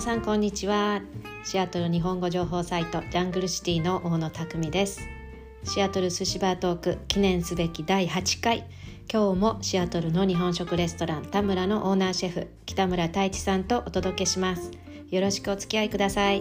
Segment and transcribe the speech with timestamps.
[0.00, 1.02] 皆さんこんにちは。
[1.44, 5.02] シアトル日本語情報サイトジャングルシティの大野匠です。
[5.64, 8.64] シアトル寿司バートーク記念すべき第8回。
[9.12, 14.70] 今日もシアトルの日本食レストラン田村のオーナーシェフ北村太一さんとお届けします。
[15.10, 16.40] よろしくお付き合いください。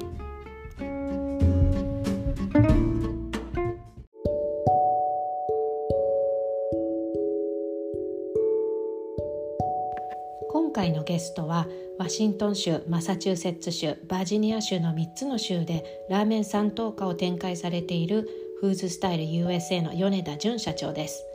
[10.49, 11.67] 今回のゲストは
[11.99, 18.25] ワシントン州マサチューセッツ州バージニア州の3つの州でラーメン三等価を展開されている
[18.61, 21.25] フーズスタイル USA の米田純社長です。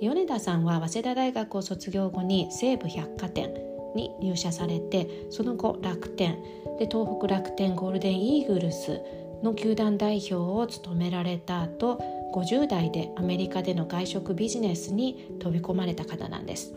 [0.00, 3.52] 米田さんは早稲田大学を卒業後に西武百貨店
[3.96, 6.40] に入社されてその後楽天
[6.78, 9.00] で東北楽天ゴールデンイーグルス
[9.42, 11.98] の球団代表を務められた後
[12.32, 16.74] 50代でアメリカでの外食ビジネスに飛び込まれた方なんです。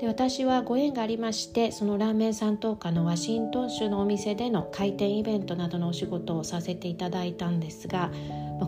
[0.00, 8.10] で私はご縁がありましてそのラーメン三等価のワシントン州のお店での開店イベントなどのお仕事をさせていただいたんですが、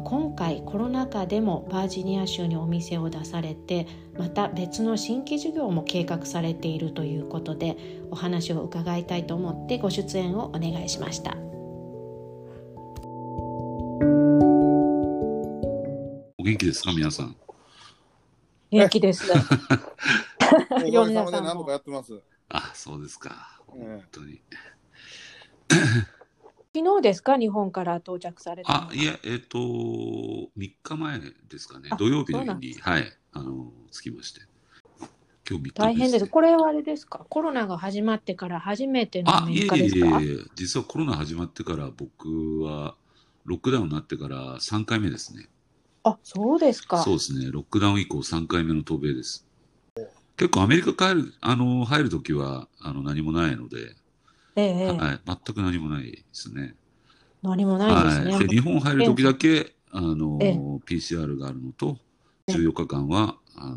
[0.04, 3.86] 今回コロナ禍でもバージニア州にお店を出されて
[4.18, 7.76] また別の新規事業も計画されているということで
[8.10, 11.36] お話を伺いたいと思ってご出演をお願いしました。
[16.38, 16.92] お元気ですか？
[16.92, 17.36] 皆さん。
[18.70, 19.30] 元気です。
[19.32, 22.20] おかげさまで何とかやってます。
[22.48, 23.60] あ、そうですか。
[23.66, 24.40] 本当に。
[26.74, 27.38] 昨日ですか？
[27.38, 31.90] 日本から到着されたあ、いや、えっ、と、3日前ですかね。
[31.98, 34.42] 土曜日の日に、はい、あの、着きまして。
[35.48, 36.26] 今日3日大変です。
[36.26, 37.24] これはあれですか？
[37.30, 42.96] コロナが始まってから初めてのアあ、いえいメリカですかえいえ、実はコロナ始まってから僕は、
[43.44, 45.48] ロックダウンになってから3回目ですね。
[46.06, 47.02] あ、そうですか。
[47.02, 47.50] そうですね。
[47.50, 49.44] ロックダウン以降3回目の渡米です。
[50.36, 53.96] 結構アメリカ帰る、あの、入るときは、あの、何もないので、
[54.54, 56.74] ええええはい、全く何もないですね。
[57.42, 58.34] 何もないですね。
[58.34, 58.48] はい。
[58.48, 61.98] で、日本入るときだけ、あのええ、PCR があるのと、
[62.46, 63.76] 14日間は、あの、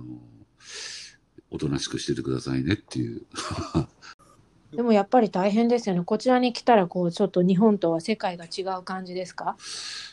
[1.52, 3.26] おとなしくしててくださいねっていう。
[4.76, 6.04] でもやっぱり大変ですよね。
[6.04, 9.56] こちらに来たら、こう、ちょっと日本とは世界が違う感じですか？
[9.56, 10.09] ど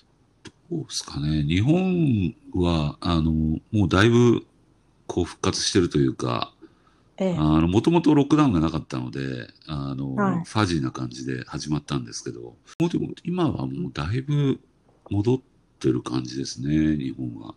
[0.71, 1.43] うですかね。
[1.43, 3.33] 日本は、あの、
[3.73, 4.47] もうだいぶ、
[5.07, 6.53] こう復活してるというか、
[7.19, 7.37] ええ。
[7.37, 10.45] あの、もともとロックダウンがなかったので、あの、はい。
[10.45, 12.57] ファジーな感じで始まったんですけど、も
[12.87, 14.61] うでも今はもうだいぶ
[15.11, 15.41] 戻っ
[15.79, 17.55] てる感じですね、日本は。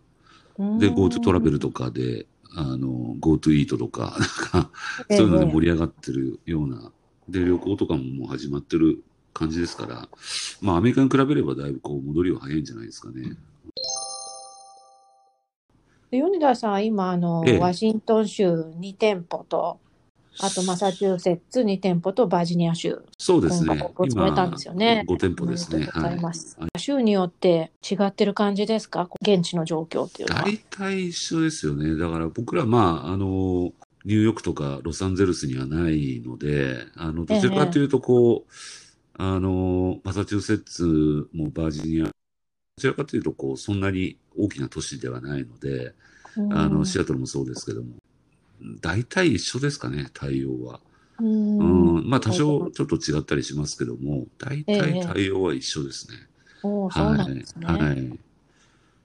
[0.78, 4.16] で、GoTo トラベルとかで、あの、GoTo イートとか、
[4.52, 4.70] なんか、
[5.08, 5.16] ええ。
[5.16, 6.92] そういうので盛り上がってるような、
[7.28, 10.08] で、旅行とかももう始まってる感じですから、
[10.60, 13.36] まあ、アメリカに比べればだいぶこう、戻りは早いんじゃないですかね。
[16.10, 19.78] で米田さんは今、あの、ええワシントン州2店舗と、
[20.40, 24.24] あとマサチューセッツ2店舗とバージニア州、そうですね今回。
[24.26, 25.04] おめたんですよね。
[25.08, 25.86] 5店舗ですね。
[25.86, 26.58] はます。
[26.78, 29.08] 州によって違ってる感じですか？
[29.22, 30.42] 現地の状況っていうのは。
[30.44, 31.96] 大体一緒ですよね。
[31.96, 33.72] だから僕ら、まあ、あの、
[34.04, 38.52] ニューヨークとかロサンゼルスにはないので、あの、どちらかというと、こう、
[39.22, 42.12] あの、マサチューセッツもバージニア、ど
[42.78, 45.94] ちらかというと、こう、そんなに大きな都市ではないので、
[46.36, 47.96] うんあの、シアトルもそうですけども、
[48.80, 50.80] 大体一緒ですかね、対応は。
[51.20, 56.16] うんうん、まあ、多少ちょっと違ったりしますけども、大体対応は一緒ですね。
[56.62, 57.66] おーそうなんですね。
[57.66, 57.82] はい。
[57.82, 58.18] はい。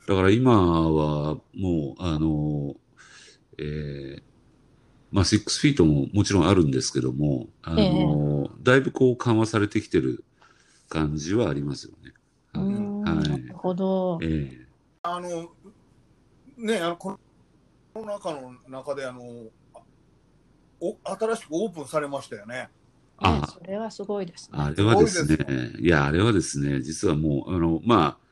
[0.07, 0.53] だから今
[0.91, 2.75] はもう、あの、
[3.57, 4.34] えー
[5.15, 10.25] まあ、6フィートももちろんあるんですけども、あの、だいぶこう緩和されてきてる
[10.89, 12.11] 感じはありますよね。
[12.53, 13.29] うはい。
[13.29, 14.19] ないるほど。
[14.21, 14.67] ええ
[15.03, 15.53] あの、
[16.57, 17.17] ね、あの、コ
[17.95, 19.21] ロナ禍の中で、あの、
[19.73, 19.79] あ
[20.81, 22.55] お新しくオープンされましたよね。
[22.55, 22.69] ね
[23.19, 24.59] あそれはすごいですね。
[24.59, 25.49] あれはですねすご
[25.79, 28.24] い、いや、あれはですね、実はもう、あの、まあ、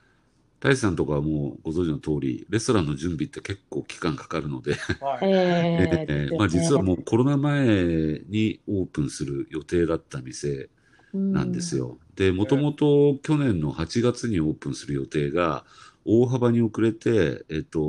[0.63, 5.25] 大地さんとかはもうご存知の通り、レストランの準備って結構期間かかるので、はい。
[5.25, 7.65] えーええまあ実はもうコロナ前
[8.29, 10.69] にオープンする予定だった店
[11.33, 11.97] なんですよ。
[12.15, 15.65] で、もともと去年の8月にオープンする予定が、
[16.05, 17.79] 大幅に遅れて、えっと、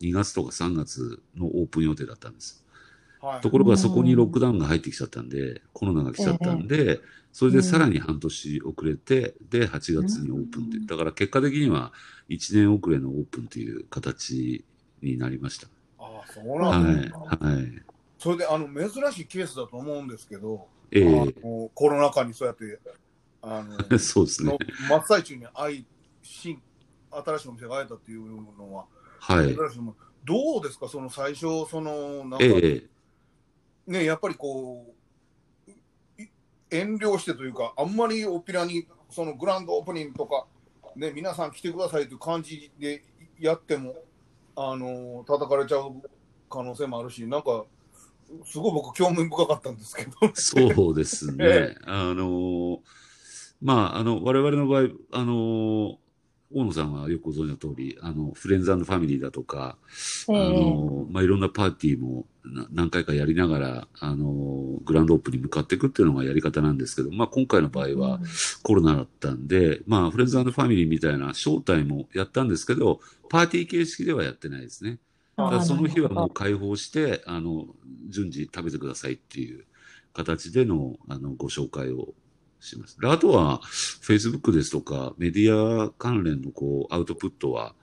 [0.00, 2.64] 2月とか3月のオープン予定だったんです。
[3.20, 7.00] はいところがそこにロックダウンが入ってきちゃったんで、コロナが来ちゃったんで、
[7.34, 11.92] それでさらに半年遅れて、で、8月にオープンって、だから結果的には
[12.28, 14.64] 1年遅れのオープンという形
[15.02, 15.66] になりました。
[15.98, 17.18] ああ、そうはなんですか。
[17.18, 17.52] い。
[17.52, 17.82] はい。
[18.20, 21.34] それで、あの、珍しいケースだと思うんですけど、ええ
[21.74, 22.78] コロナ禍にそうやって、
[23.42, 24.58] あの、 そうですねの。
[24.88, 25.84] 真っ最中に愛
[26.22, 26.62] 新
[27.10, 28.26] 新しいお店が開いたっていう
[28.56, 28.86] のは、
[29.18, 29.56] はい。
[30.24, 32.88] どうですか、その最初、そのなんか、え
[33.88, 34.94] えね、やっぱりこう、い
[36.74, 40.46] 遠慮してというか、あんまりおっぴらにそのグランドオープニングとか、
[40.96, 43.04] ね、皆さん来てくださいという感じで
[43.38, 43.94] やっても、
[44.56, 45.92] あの叩かれちゃう
[46.50, 47.64] 可能性もあるし、なんか、
[48.44, 51.44] すごい僕、興味深かったんですけど、そうですね。
[51.46, 52.80] えあの、
[53.60, 55.98] まあ、あの、我々の場合、あの、
[56.54, 59.76] 大野さんはよくご存知の通り、あの、フレンズファミリーだとか、
[60.28, 68.20] あの、まあ、いろんなパーティーもな何回かやりながら、あの、グランドオープンに向かっていくっていうのがやり方なんですけど、まあ、今回の場合は
[68.62, 74.98] コロナだったんで、まあ、フレンズファミリーみたいな招待もやったんですけど、パーティー形式ではやってないですね。
[75.36, 77.66] だその日はもう開放して、あの、
[78.08, 79.64] 順次食べてくださいっていう
[80.12, 82.14] 形での、あの、ご紹介を
[82.64, 83.00] します。
[83.00, 83.60] であとは、
[84.02, 87.74] Facebook ですとか、メディア関連のこう、アウトプットは、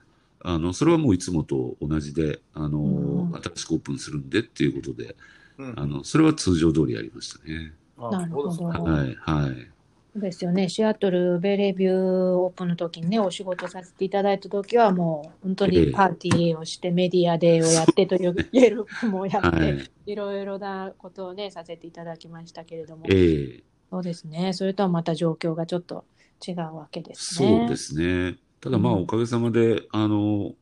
[0.44, 5.16] あの、それはもういつもと同じで、あの、うん新しくオープンするんでっていうことで、
[5.58, 7.72] うんあの、それは通常通りやりましたね。
[7.98, 9.72] あなるほどはい、はい。
[10.12, 10.68] そうですよね。
[10.68, 19.90] シアトルベレビューオープンの時にね、お仕事させていただいた時はもう本当ええにパーティーをしてメディアデーをやってという、イエルもやって、はい。
[20.04, 23.62] いろいろなことをね、させていただきましたけれども、ええ
[23.92, 24.54] そうですね。
[24.54, 26.06] それとはまた状況がちょっと
[26.46, 27.62] 違うわけですそね。
[27.66, 28.38] うですね。
[28.62, 30.54] ただまあ、うんおかげさまで、あの、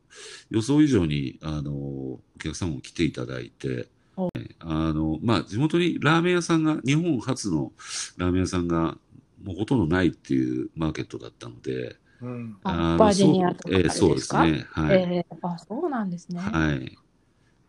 [0.49, 3.87] 予想以上に、あの、お客様も来ていただいて
[4.17, 4.27] お、
[4.59, 7.71] あの、まあ、地元にラーメン屋さんが、日本初の
[8.17, 8.97] ラーメン屋さんが、
[9.41, 14.65] もうほとんどないっていうマーケットだったので、うんバージニアとかそうええからそうですね。
[14.71, 14.97] はい。
[14.97, 16.39] ええあ、そうなんですね。
[16.41, 16.97] はい。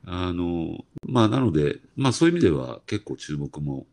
[0.06, 3.86] あの、まあ、なので、まあ、そういう意味では結構注目も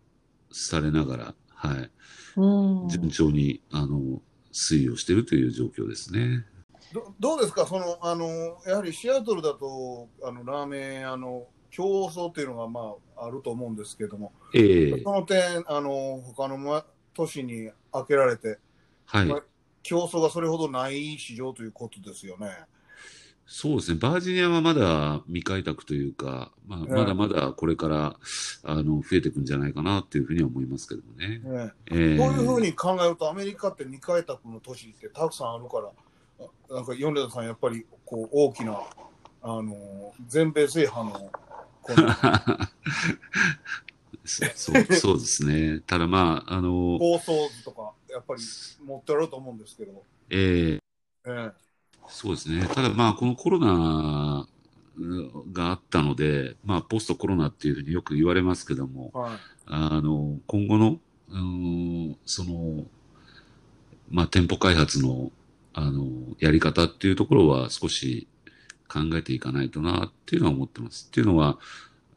[0.52, 1.92] されながら、はい。
[2.38, 2.88] うん。
[2.88, 4.22] 順調に、あの、
[4.54, 6.46] 推移をしているという状況ですね。
[6.94, 8.26] どどうですか、そのあの
[8.66, 16.84] やはりシアトルだとあのラーメン屋の競争っていうのが、まあ、あると思うんですけども、ええその点、あの他のま
[17.14, 18.58] 都市に開けられて、
[19.06, 19.26] はい。
[19.26, 19.44] まあ
[19.84, 22.48] 競争がそれほどない市場ということですよね。
[23.52, 23.98] そうですね。
[24.00, 28.16] バージニアはまだ未開拓というか、まあ、うんまだまだこれから、
[28.64, 31.40] あの、増えていくんじゃないかなっていうふうには思いますけどもね。
[31.40, 32.14] ねえ。
[32.14, 35.90] えそういうふうに考えると、アメリカって未開拓の都市ってたくさんあるから、
[36.70, 38.80] あなんか米田さん、やっぱりこう大きな
[39.42, 41.32] あの全米制覇の
[44.26, 45.80] そそう、そうですね。
[45.80, 48.42] ただまあ、あの、構想図とか、やっぱり
[48.86, 50.76] 持ってあると思うんですけど、え。
[50.76, 50.80] え
[51.26, 51.69] え
[52.10, 52.68] そうですね。
[52.68, 54.48] ただまあ、このコロナ
[55.54, 59.32] があったので、まあ、ポストコロナっていうふうによく言われますけどもえ、はい
[59.68, 61.40] あの、今後の、うー
[62.12, 62.86] んその、
[64.10, 65.32] まあ、店舗開発の、
[65.74, 66.08] あの、
[66.40, 68.28] やり方っていうところは少し
[68.88, 71.08] 考えていかないとなっていうのは思ってます。
[71.10, 71.60] っていうのは、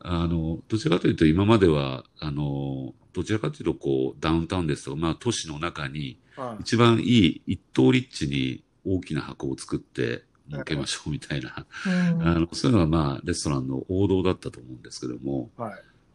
[0.00, 12.28] あの、どちらかというと今までは、あの、どちらかというとこう、ダウンタウンですとか、まあ、都市の中にはい一番いい一等立地に大きな箱を作って儲けましょうみたいな、うん。
[12.28, 15.72] あの、そういうのがまあ、レストランの王道だったと思うんですけども、はい。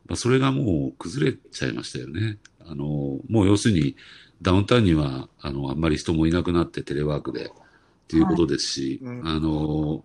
[0.07, 2.37] まあ、それがもう崩れちゃいましたよね。
[2.59, 2.85] あの、
[3.29, 3.95] もう要するに、
[4.41, 7.49] ダウンタウンには、あの、あんまり人もいなくなってテレワークでっ
[8.07, 9.15] ていうことですし、はい。
[9.17, 9.27] うん。
[9.27, 10.03] あの、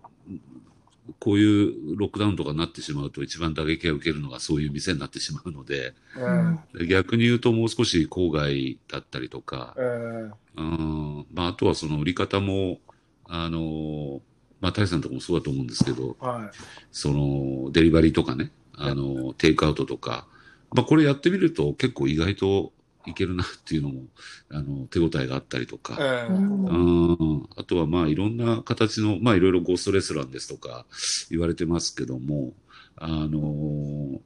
[1.19, 6.59] こういうロックダウンとかになってしまうと一番打撃が受けるのがそういう店になってしまうので、えうん。
[6.73, 12.79] で逆に言うともう少し郊外だったりとかえ、えうん、まあ、あとはその売り方も、
[13.25, 14.21] あの、
[14.61, 16.57] まあ、大さんとかもそうだと思うんですけど、えはい。
[16.91, 20.27] その、デリバリーとかね、あの、テイクアウトとか、
[20.71, 22.71] まあ、これやってみると結構意外と
[23.05, 24.03] いけるなっていうのも、
[24.49, 26.33] あの、手応えがあったりとか、ええ。
[26.33, 26.65] うん。
[26.65, 30.85] うん、あとはまあいろんな形の、まあいろいろゴーストレストランですとか
[31.29, 32.53] 言われてますけども、
[32.95, 34.21] あの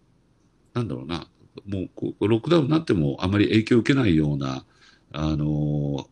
[0.73, 1.27] なんだろうな、
[1.67, 4.65] もうこうロックダウンになってもあまり影響を受けないような、
[5.11, 6.07] あの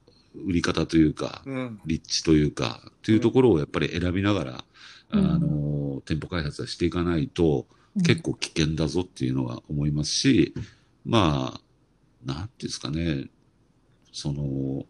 [0.46, 1.80] 売り方というか、うん。
[1.86, 4.66] 立地というか、というところをやっぱり選びながら、
[5.12, 5.26] うん。
[5.26, 7.68] あの店舗開発はしていかないと、
[8.04, 10.54] 結構危険だぞっていうのは思いますし、
[11.06, 11.62] まあ、
[12.26, 13.30] なんていうんですかね、
[14.12, 14.86] その、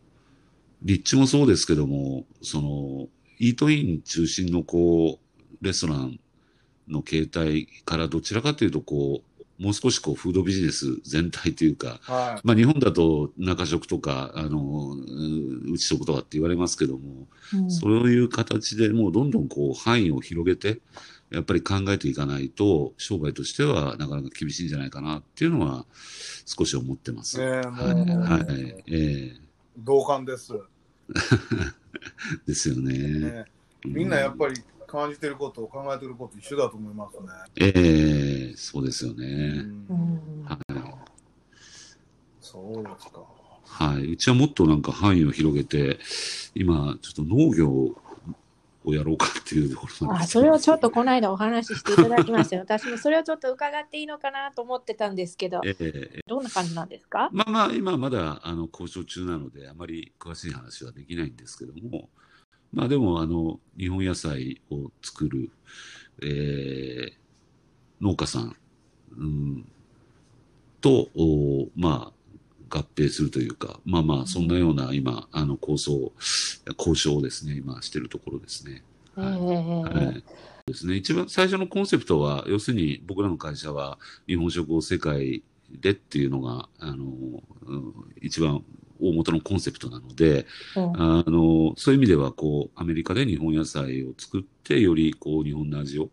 [0.82, 3.08] 立地もそうですけども、その、
[3.40, 6.20] イートイン中心のこう、レストラン
[6.88, 9.22] の形態からどちらかというとこ
[9.60, 17.72] う、もう少しこう、フードビジネス全体というか、はまあ日本だと中食とか、あの、うん内食とかって言われますけども、うん。
[17.72, 20.82] そういう形でもうどんどんこう範囲を広げて、
[21.32, 25.86] やっぱり考えていかないと、商売としてはなかなか厳しいんじゃないかなっていうのは
[26.46, 27.40] 少し思ってます。
[29.78, 30.54] 同感です、
[32.46, 32.94] ですよね。
[33.20, 33.46] ね
[33.86, 34.56] みんなやっぱり
[34.88, 37.28] 感じてること考えてること一緒だと思いますね、
[37.58, 39.28] ええそうですようね。
[39.28, 41.06] んうんはい。
[42.40, 43.22] そうですか。
[43.66, 44.12] はい。
[44.12, 46.00] うちはもっとなんか範囲を広げて、
[46.54, 47.96] 今、ちょっと農業
[48.86, 52.62] をやろうかっていうところなんあですそれをちょっとこの間お話ししていただきましたよ。
[52.68, 56.20] 私もそれをちょっと伺っていいのかなと思ってたんですけど、ええ。
[56.28, 57.30] どんな感じなんですか？
[57.32, 62.10] まあまあ、今まだあの交渉中なので、あまり詳しい話はできないんですけども、
[62.72, 65.52] まあでも、あの、日本野菜を作る、
[66.22, 67.26] えー
[68.02, 68.56] 農家さん、
[69.18, 69.72] うん、
[70.82, 72.14] と、おまあ、
[72.76, 76.12] 合併するというか、まあまあ、そんなような今、あの、構想、
[76.78, 78.84] 交渉をですね、今してるところですね。
[79.18, 80.24] えはいえはい。
[80.66, 80.96] ですね。
[80.96, 88.64] 一番最初のコンセプトは、要するに僕らの会社は日本食を世界でっていうのが、あの、うん一番
[89.00, 96.10] 大元のコンセプトなので、うんあの、そういう意味では、こう、アメリカで日本野菜を作って、より、こう、日本の味を、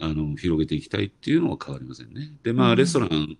[0.00, 2.32] あの、広げていきたいっていうのは変わりませんね。
[2.42, 3.36] で、まあ、うんレストラン、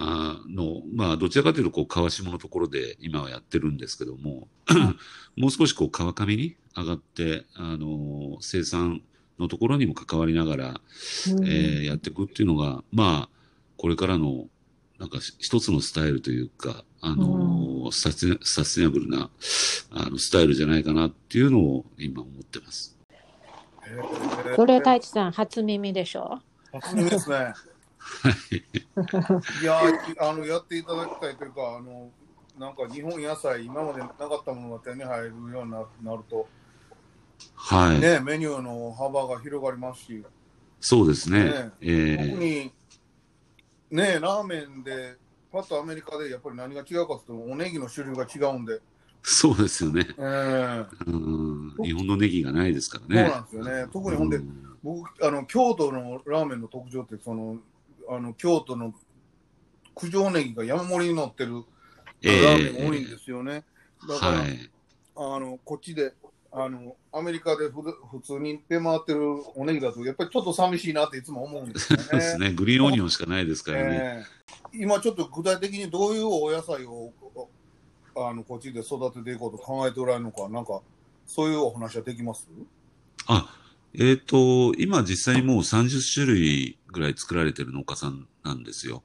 [0.00, 4.46] あの、まあ、どちらかというと、こう、川下のところで今はやってるんですけども、
[5.36, 9.02] もう少しこう、川上に上がって、あの、生産
[9.40, 10.80] のところにも関わりながら、
[11.32, 13.38] うんえーやっていくっていうのが、まあ、
[13.76, 14.46] これからの、
[15.00, 19.30] なんかし一つのスタイルというか、あの、サステナサステナブルな、
[19.90, 22.96] あの、スタイルじゃないかなっていうのを今思ってます。
[24.56, 26.40] それ、太一さん、初耳でしょ？
[26.72, 27.52] 初耳ですね。
[28.22, 28.62] はい。
[29.60, 32.10] いやーあの、やっていただきたいというか、あの、
[32.58, 36.46] なんか日本野菜、今までなかったものが手に入るようにななると、
[37.54, 38.00] はい。
[38.00, 40.24] ね、メニューの幅が広がりますし、
[40.80, 41.44] そうですね。
[41.44, 42.72] ねえー特に、
[43.90, 45.16] ね、ラーメンで、
[45.50, 48.80] パッとアメリカでやっぱり何が違うかというと、おネギの種類が違うんで、
[49.22, 50.06] そうですよね。
[50.18, 51.74] えーうん。
[51.82, 53.24] 日本のネギがないですからね。
[53.24, 53.92] そうなんですよね。
[53.92, 57.58] 特にほんでう、ん僕、あの、京都のラーメンの特徴って、その、
[58.08, 58.94] あの、京都の
[59.94, 61.64] 九条ネギが山盛りに乗ってる
[62.22, 63.64] えーラーメンが多いんですよね。
[64.08, 64.70] だから、はい。
[65.16, 66.14] あの、こっちで、
[66.50, 69.20] あの、アメリカでふ普通に出回ってる
[69.54, 72.04] おネギだと、やっぱりちょっと寂しいなっていつも思うんですよね。
[72.12, 72.52] ですね。
[72.52, 73.88] グリーンオニオンしかないですからね。
[73.92, 74.38] ええ
[74.72, 77.12] 今ちょっと具体的にどういうお野菜を
[78.16, 80.80] あのこっちで育てていこうと考えておられるのか、なんか
[81.26, 82.48] そういうお話はできます？
[83.26, 83.54] あ、
[83.94, 89.02] えっ、と、今実際にもう30種類ぐらい作られてる農家さんなんですよ。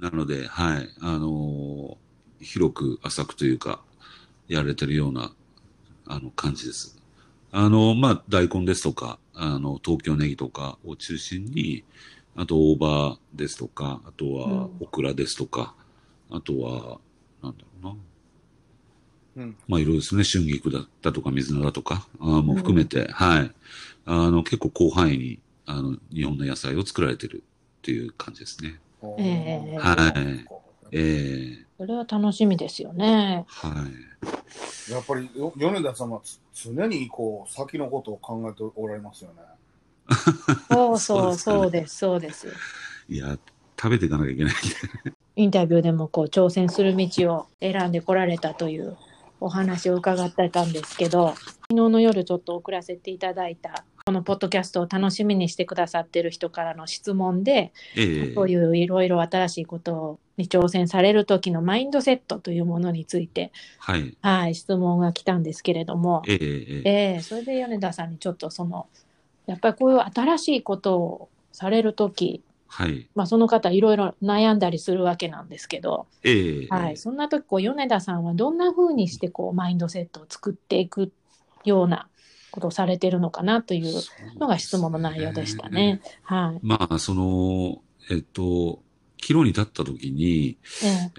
[0.00, 1.96] なので、はい、あのー
[2.40, 3.80] 広く浅くというか、
[4.48, 5.32] やられてるような、
[6.06, 6.96] あの、感じです。
[7.50, 11.84] あの、まあ、大根ですとか、あの、東京ネギとかを中心に、
[12.36, 15.74] あと、大葉ですとか、あとはうん、オクラですとか、
[16.30, 17.00] あとは、
[17.42, 17.96] なんだろうな。
[19.36, 20.24] うんまあ、いろいろですね。
[20.24, 23.52] 春菊だったとか、水菜だとか、あーも含めて、はい。
[24.06, 27.44] あの、結構広範囲に、あの、日本の野菜を作られてる
[27.78, 28.80] っていう感じですね。
[29.18, 30.46] ええはい
[30.90, 33.44] ええそれは楽しみですよね。
[33.46, 33.68] は
[34.88, 34.90] い。
[34.90, 39.42] やっぱりよ米田さんはつ常にこう先のことを考えておられますよね。
[40.70, 42.48] そうそ そうそうです、そうです。
[43.08, 43.38] いや、
[43.78, 44.54] 食べていかなきゃいけない。
[45.36, 48.96] インタビューでもこう挑戦する道を選んでこられたという
[49.38, 64.16] お話を伺ってたんですけど、昨日の夜ちょっと送らせていただいた、このポッドキャストを楽しみにしてくださってる人からの質問で、ええそういういろいろ新しいことに挑戦される時のマインドセットというものについて、はい。
[64.22, 68.86] はい、質問が来たんですけれども、ええそれで米田さんにちょっとその、
[69.44, 73.10] やっぱりこういう新しいことをされる時、はい。
[73.14, 81.12] まあ、その方いろいろ悩んだりするわけなんですけど、ええはい、そんな時こう米田さんはどんな風にしてこうマインドセットを作っていく
[81.66, 82.08] ような
[82.50, 84.02] ことをされてるのかなという
[84.38, 86.00] のが質問の内容でしたね。
[86.22, 86.60] はい。
[86.62, 88.80] まあ、その、えっと、
[89.16, 90.58] 岐路に立った時に、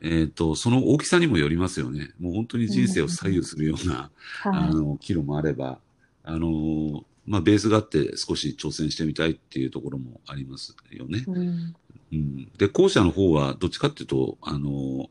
[0.01, 2.11] ええっと、その大きさにもよりますよね。
[2.19, 4.09] もう本当に人生を左右するような、
[4.45, 4.63] えはい。
[4.69, 5.79] あの、岐路もあれば、
[6.23, 11.23] あの、まあ、ベースがあって少し挑戦してみたいっていうところもありますよね。
[11.27, 11.75] うん
[12.11, 15.09] うん、で、後者の方は、どっちかっていうと、あの、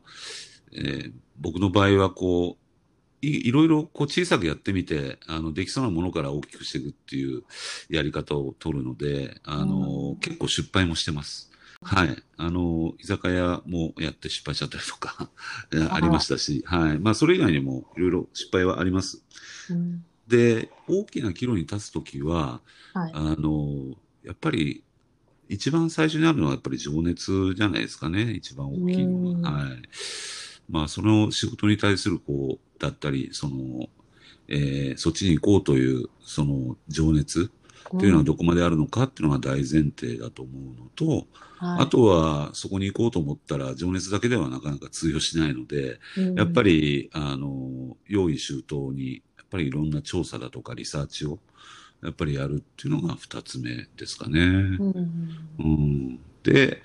[0.73, 2.59] えー僕の場合は、こう、い
[3.21, 7.43] いろいろこう小さくやってみて、あの、できそうなものから大きくしていくっていう
[7.89, 11.49] やり方を取るので、あの、うん結構失敗もしてます。
[11.81, 12.23] はい。
[12.37, 15.29] あの、居酒屋もやって失敗しちゃったりとか、
[15.71, 16.99] えーあありましたし、はい。
[16.99, 19.23] まあ、それ以外にもいろいろ失敗はあります。
[19.69, 22.61] うんで、大きな岐路に立つときは、
[22.93, 23.11] はい。
[23.15, 24.83] あの、やっぱり、
[25.47, 28.33] 一番最初にあるのはやっぱり情熱じゃないですかね。
[28.33, 29.53] 一番大きいうんのは。
[29.53, 29.81] はい。
[30.69, 33.89] まあ、その仕事に対するこう、だったり、その、
[34.47, 37.51] えーそっちに行こうという、その情熱
[37.95, 41.83] っていうのはどこまであるのかっていうのが大前提だと思うのと、はい。
[41.83, 46.35] あとはそこに行こうと思ったら情熱だけではなかなか通用しないので、うん。
[46.35, 51.39] やっぱり、あの、用意周到に、やっぱりいろんな調査だとかリサーチを、
[52.03, 54.39] やっぱりやるっていうのが二つ目ですかね。
[54.39, 55.39] うん。
[55.59, 56.81] うん、で、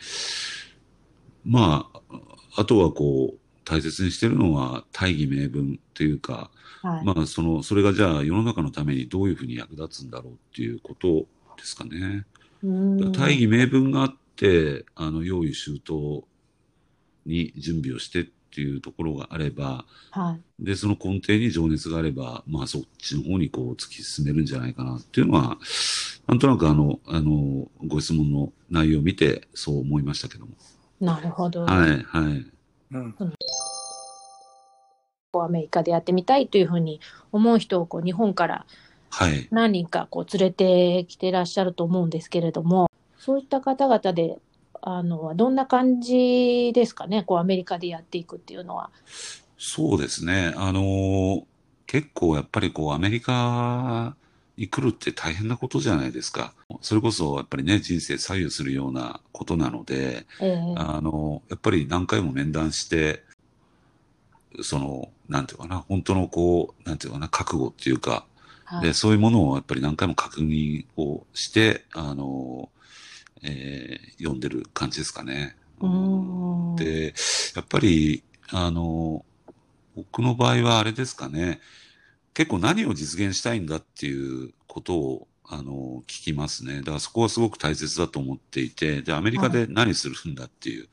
[1.45, 2.21] まあ、
[2.57, 6.51] あとはこう、大切にしてるのは大義名分っていうか、
[6.83, 12.27] はいまあ、その、それがじゃあ世の中のためにどういうふうに役立つんだろうっていうことですかね。
[12.63, 16.25] うん大義名分があって、あの、用意周到
[17.27, 25.59] に準備をしてっていうところがあれば、はいで、その根底に情熱があれば、まあそっちの方にこう突き進めるんじゃないかなっていうのは、
[26.27, 30.53] なんとなくあの、あの、ご質問の内容を見てそう思いましたけども。
[31.01, 32.47] なるほど、はい、はい。
[32.93, 33.15] うん。
[35.35, 37.01] こうアメリカでやってみたいというふうに
[37.33, 38.67] 思う人をこう日本から
[39.11, 39.49] はい。
[39.51, 42.89] 何人かこう連れてきてらっしゃると思うんですけれども、
[43.19, 44.39] そういった方々で、
[44.81, 48.91] あの、どんな感じですかね、こうアメリカでやっていくっていうのは。
[49.57, 50.53] そうですね。
[50.57, 51.47] あの、
[51.87, 54.17] 結構やっぱりこうアメリカ
[54.57, 56.53] に来るって大変なことじゃないですか。
[56.81, 63.23] それこそやっぱりね、人生左右するようなことなので、ええあの、やっぱり何回も面談して、
[64.63, 68.27] その、なんていうかな、本当のこう、なんていうかな、覚悟っていうか、
[68.65, 68.87] はい。
[68.89, 72.71] で、そういうものをやっぱり何回も確認をして、あの、
[73.43, 75.57] えー読んでる感じですかね。
[76.77, 77.15] で、
[77.57, 79.25] やっぱり、あの、
[79.97, 81.61] 僕の場合はあれですかね、
[82.35, 86.79] 結構何を実現したいんだっていうことを、あの、聞きますね。
[86.79, 90.89] だからそこはすごく大切だと思っていて、で、アメリカで何するんだっていう、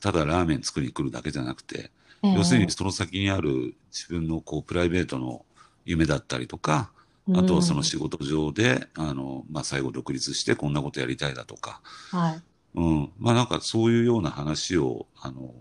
[0.00, 1.90] ただラーメン作りに来るだけじゃなくて、
[2.22, 5.44] ええ要するにその先にある自分のこう、プライベートの
[5.84, 6.90] 夢だったりとか、
[7.34, 11.80] あとはその仕事上で、あの、まあ、最後独立してこんなことやりたいだとか、
[12.12, 12.42] うんはい。
[12.74, 13.12] うん。
[13.18, 15.52] まあなんかそういうような話を、あの、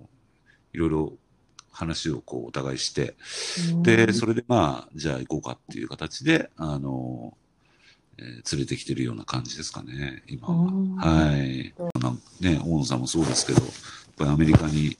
[0.74, 1.14] いろいろ
[1.72, 3.16] 話をこうお互いして、
[3.84, 7.38] で、それでまあ、じゃあ行こうかっていう形で、あの、
[8.18, 11.06] えー連れてきてるような感じですかね、今うんは。
[11.06, 11.74] はい。
[12.42, 13.72] ね、大野さんもそうですけど、やっ
[14.18, 14.98] ぱりアメリカに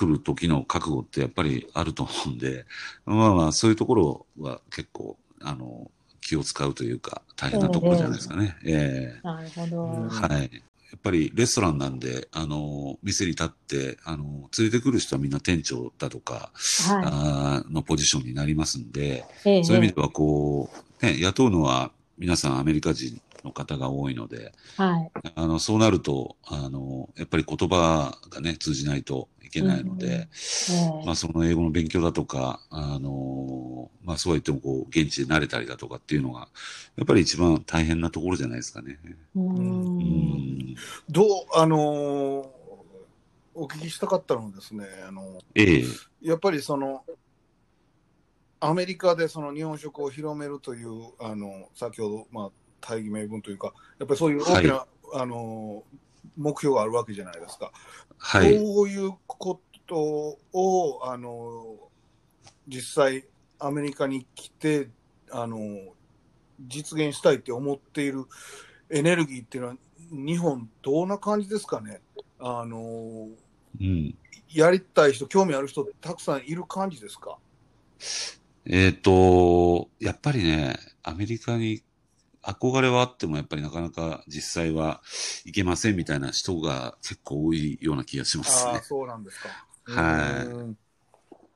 [0.00, 2.64] 来る時の覚悟ってやっぱりあると思うんで、
[3.04, 5.90] まあまあ、そういうところは結構、あの、
[6.22, 8.56] 気を使うというか、大変なところじゃないですかね。
[8.64, 9.84] ええなるほど。
[9.84, 10.50] うんはい。
[10.90, 19.48] やっぱりレストランなんで、あの、店に立って、あの、連れてくる人はみんな店長だとか、はあーのポジションになりますんで、い。
[19.48, 20.68] ええそういう意味ではこ
[21.02, 25.10] う、ね、雇うのは皆さんアメリカ人の方が多いので、はい。
[25.34, 30.20] あの、そうなると、あの、やっぱり言葉がね、通じないといけないので、え
[31.02, 31.04] え。
[31.04, 36.48] まあ、その英語の勉強だとか、あの、まあ、そうは言っても、こう、現地で慣れたりだとかっていうのが、
[36.96, 38.98] やっぱり一番大変なところじゃないですかね。
[39.34, 39.82] ううん。
[39.96, 40.74] ん。
[41.08, 42.60] どう、あのー
[43.52, 45.84] お聞きしたかったのはですね、あのええ。
[46.22, 47.04] やっぱりその、
[48.60, 55.82] アメリカでその日本食を広めるという、あの先ほど、まあ、大義名分というか、やっぱりそういう大きな、あの
[56.36, 57.72] 目標があるわけじゃないですか。
[58.18, 58.58] はい。
[58.58, 61.76] どういうことを、あの
[62.68, 63.24] 実際、
[63.58, 64.88] アメリカに来て、
[65.30, 65.58] あの
[66.60, 68.26] 実現したいって思っている
[68.90, 69.76] エネルギーっていうのは、
[70.10, 72.00] 日本、どんな感じですかね？
[72.38, 73.28] あの
[73.80, 74.14] うん。
[74.52, 77.38] やりたい人、興味ある人、たくさんいる感じですか？
[78.66, 81.82] えっ、と、やっぱりね、アメリカに
[82.42, 85.02] 憧れはあっても、やっぱりなかなか実際は
[85.44, 88.82] いけませんみたいな人が結構多いような気がしますねああ、。
[88.82, 89.48] そうなんですか。
[89.84, 90.76] はい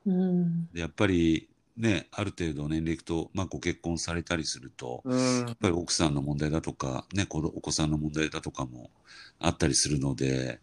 [0.07, 8.91] うんやっぱりね、ある程度年齢いくと、まあご結婚されたりすると、うんやっぱり奥さんの問題だとか、ね、子どお子さんの問題だとかも
[9.39, 10.59] あったりするので、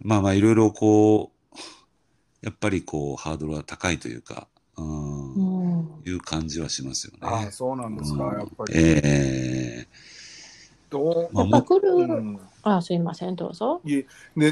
[0.00, 1.56] まあまあいろいろこう、
[2.40, 4.46] やっぱりこうハードルは高いというか、
[4.76, 5.43] うん、うん。
[6.04, 7.18] いう感じはしますよね。
[7.22, 8.74] ああ、そうなんですか、うんやっぱり。
[8.76, 9.88] ええ
[10.90, 11.28] どう？
[11.32, 13.80] まあやっぱ来る、うんあ、すいません、どうぞ。
[13.84, 14.06] で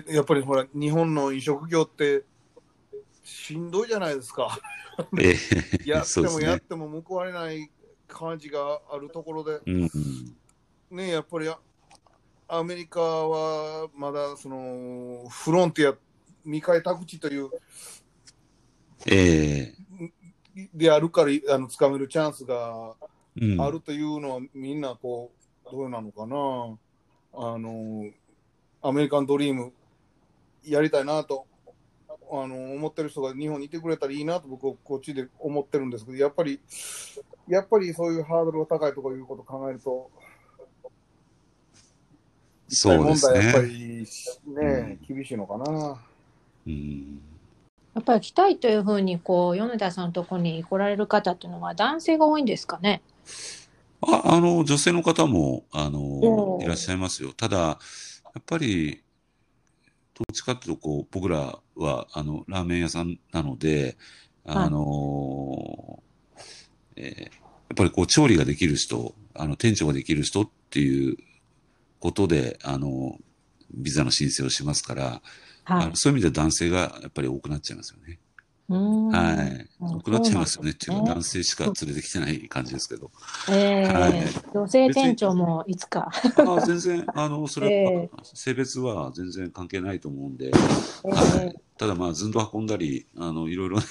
[0.08, 2.24] やっぱりほら、日本の飲食業って
[3.24, 4.58] しんどいじゃないですか。
[5.18, 6.20] ええやって。
[6.20, 7.70] も やっても報われない
[8.08, 9.82] 感じがあるところで、うん
[10.90, 10.96] うん。
[10.96, 11.58] ね、やっぱりあ
[12.48, 15.96] アメリカはまだそのフロンティア、
[16.44, 17.48] 未開拓地という
[19.06, 19.81] ええ
[20.74, 22.94] であるからあの掴めるチャンスが
[23.40, 23.60] うん。
[23.60, 25.30] あるというのはみんなこ
[25.66, 26.34] うどうなのかな
[27.34, 28.10] あの
[28.82, 29.72] アメリカンドリーム
[30.64, 31.46] やりたいなと
[32.08, 36.60] あの思ってる人が日本にいてくれたらいいなと僕はこっちで思ってるんですけど、やっぱり、
[37.46, 40.10] やっぱりそういうハードルが高いとかいうことを考えると、
[42.68, 43.68] そうです問題やっぱね。
[43.68, 44.06] り
[44.46, 46.00] ね、厳しいのかな。
[46.66, 47.20] うん
[47.94, 53.02] やっぱり来たいというふうに、こう、米田さんのとこに来られる方っていうのは男性が多いんですかね？
[54.00, 57.32] あ、あの、女性の方も、あのいらっしゃいますよ。
[57.32, 57.78] ただ、や
[58.40, 59.02] っぱり、
[60.14, 63.96] どっちかっていうと、こう、僕らは、あの、ラーメン屋さんなので、
[64.44, 66.02] あの、
[66.96, 71.16] えーやっぱりこう、調理ができる人、あの、店長ができる人っていう
[72.00, 73.16] ことで、あの、
[73.72, 75.22] ビザの申請をしますから、
[75.64, 75.90] はい。
[75.94, 78.18] そういう意味で男性がやっぱり多くなっちゃいますよね。
[78.68, 79.68] はい。
[79.80, 80.70] うん多くなっちゃいますよね。
[80.70, 83.10] っていうか、男性しか連れてきてない感じですけど。
[83.50, 86.10] えーはい女性店長もいつか。
[86.36, 90.50] あ全然、あの、それは、 え性別は全然関係ないと思うんで、
[91.04, 91.56] えーはい。
[91.76, 93.84] ただまあ、ずんど運んだり、あの、いろいろね、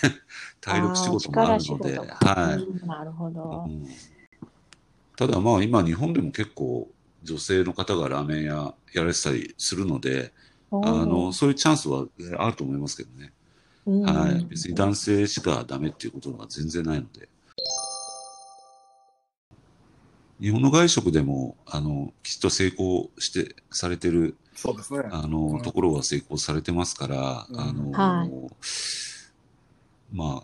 [0.62, 2.64] 体力仕事もあるので、はい。
[2.64, 3.70] うんなるほどう。
[3.70, 3.86] ん
[5.18, 6.90] ただまあ、今、日本でも結構、
[7.22, 10.32] 女性の方がラーメン屋やられてたりするので、
[10.72, 13.34] あの、そういうチャンスはえーあると思いますけどね。
[13.86, 14.46] うんはい。
[14.46, 17.28] 別に男性しかダメっていうことは全然ないので。
[20.40, 25.02] 日本の外食でも、あの、きっと成功して、されてる、そうですね。
[25.12, 28.32] あの、うんところは成功されてますから、うんあの、はい
[30.12, 30.44] ま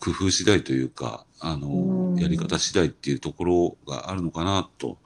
[0.00, 4.98] 工夫次第というか、あの、うんやり方次第っていうところがあるのかな、と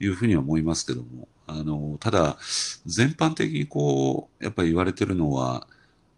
[0.00, 2.38] いうふうには思いますけども、あの、ただ、
[2.86, 5.66] 全般的にこう、やっぱり言われてるのは、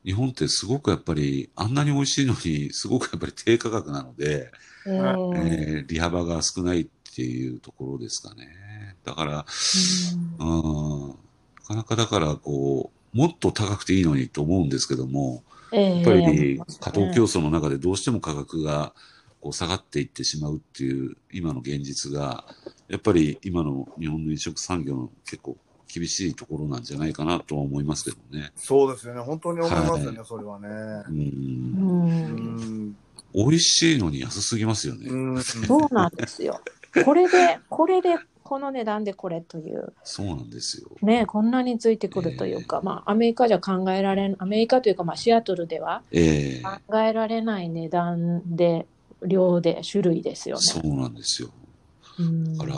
[0.05, 4.51] 日本ってすごくやっぱり、あんなに美味しいのに、すごくやっぱり低価格なので、
[4.87, 5.47] えー。
[5.47, 8.97] えー利幅が少ないっていうところですかね。
[9.05, 9.47] だから、
[10.41, 11.09] うん。
[11.09, 11.15] うん、な
[11.67, 18.93] かなかだから、こう、もっと高くていいのにと思うんですけども、えやっぱりー過当競争の中でどうしても価格が
[19.41, 22.45] こう下がっていってしまうっていう今の現実が、
[22.89, 25.57] やっぱり今の日本の飲食産業の結構
[25.93, 28.53] 厳しいところなんじゃないかなとは思いますけどね。
[28.57, 29.21] そうですよね。
[29.21, 31.05] 本当に思いますよね、はそれはねう。。
[31.09, 32.57] うんうん
[32.91, 32.97] ん。
[33.35, 35.09] 美味しいのに安すぎますよね。
[35.09, 35.43] うん。
[35.43, 36.61] そうなんですよ。
[37.05, 40.89] これで、これで、この値段でこれという、そうなんですよ。
[41.03, 48.87] ね、こんなについてくるというか、まあ、アメリカじゃ考えられん、アメリカというか、まあ、シアトルではええ考えられない値段で、
[49.27, 50.63] 量で、種類ですよね。
[50.63, 51.51] そうなんですよ。
[52.19, 52.77] うんだから、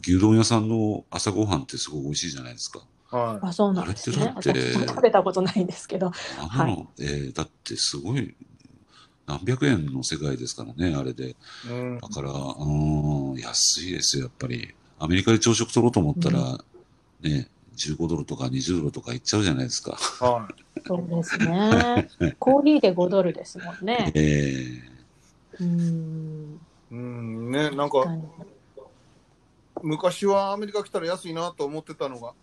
[0.00, 2.80] 牛丼屋さんの朝ごはんってすごい美味しいじゃないですか。
[3.10, 4.34] はあ、そうなんですね。
[4.42, 6.10] 食べたことないんですけど。
[6.50, 8.34] あんなの、えーだってすごい、
[9.26, 11.30] 何百円の世界ですからね、あれで。
[11.30, 11.36] い。
[11.68, 12.08] うんだ。
[12.08, 14.74] から、うーん、安いですよ、やっぱり。
[14.98, 16.58] アメリカで朝食取ろうと思ったら、
[17.20, 19.92] ね、15ドルとか20ドルとかいっちゃうじゃないですか。
[20.20, 20.48] は
[20.86, 22.08] そうですね。
[22.38, 24.12] コーヒーで5ドルですもんね。
[24.14, 24.93] え
[25.60, 26.60] うん。
[26.90, 26.94] い。
[26.94, 27.50] うん。
[27.50, 28.06] ね、なんか、
[29.82, 32.34] 昔はアメリカ来たら安いなと思ってたのが、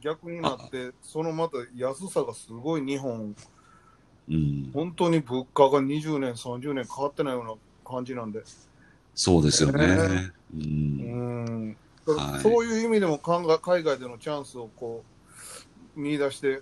[0.00, 3.34] 逆になって、そのまた安さがすごい日本、
[4.28, 4.70] えうん。
[4.72, 8.42] 本当に物価が20年、30年変わってないような感じなんで。
[9.14, 9.86] そうですよね。
[9.86, 10.56] ねう。
[10.56, 11.76] うんん。
[12.06, 15.04] だからはいそういう意味でも海外でのチャンスをこ
[15.96, 16.60] う、見出して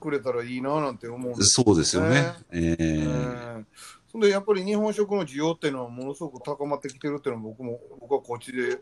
[0.00, 2.34] くれたらいいななんて思うんですそうですよね。
[2.52, 3.66] ええね。
[4.12, 8.80] そんでやっぱり日本食の需要っていうのはものすごく高まってきてるっていうのは僕も僕はこっちで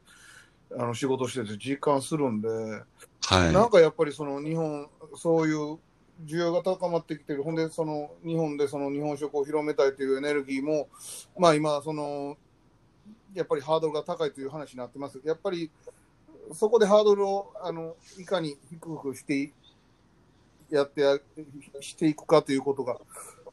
[0.77, 3.53] あの仕事してて実感するんで、はい。
[3.53, 5.79] なんかやっぱりその日本そういう
[6.27, 10.89] 需要が高まってきてるほんでその日本でその日本食を広めたいというエネルギーも
[11.39, 12.37] まあ今その
[13.35, 15.71] やっぱりハードルが高いという話になってますやっぱり
[16.53, 19.53] そこでハードルをあのいかに低くして
[20.71, 21.19] やってや
[21.81, 22.99] していくかということが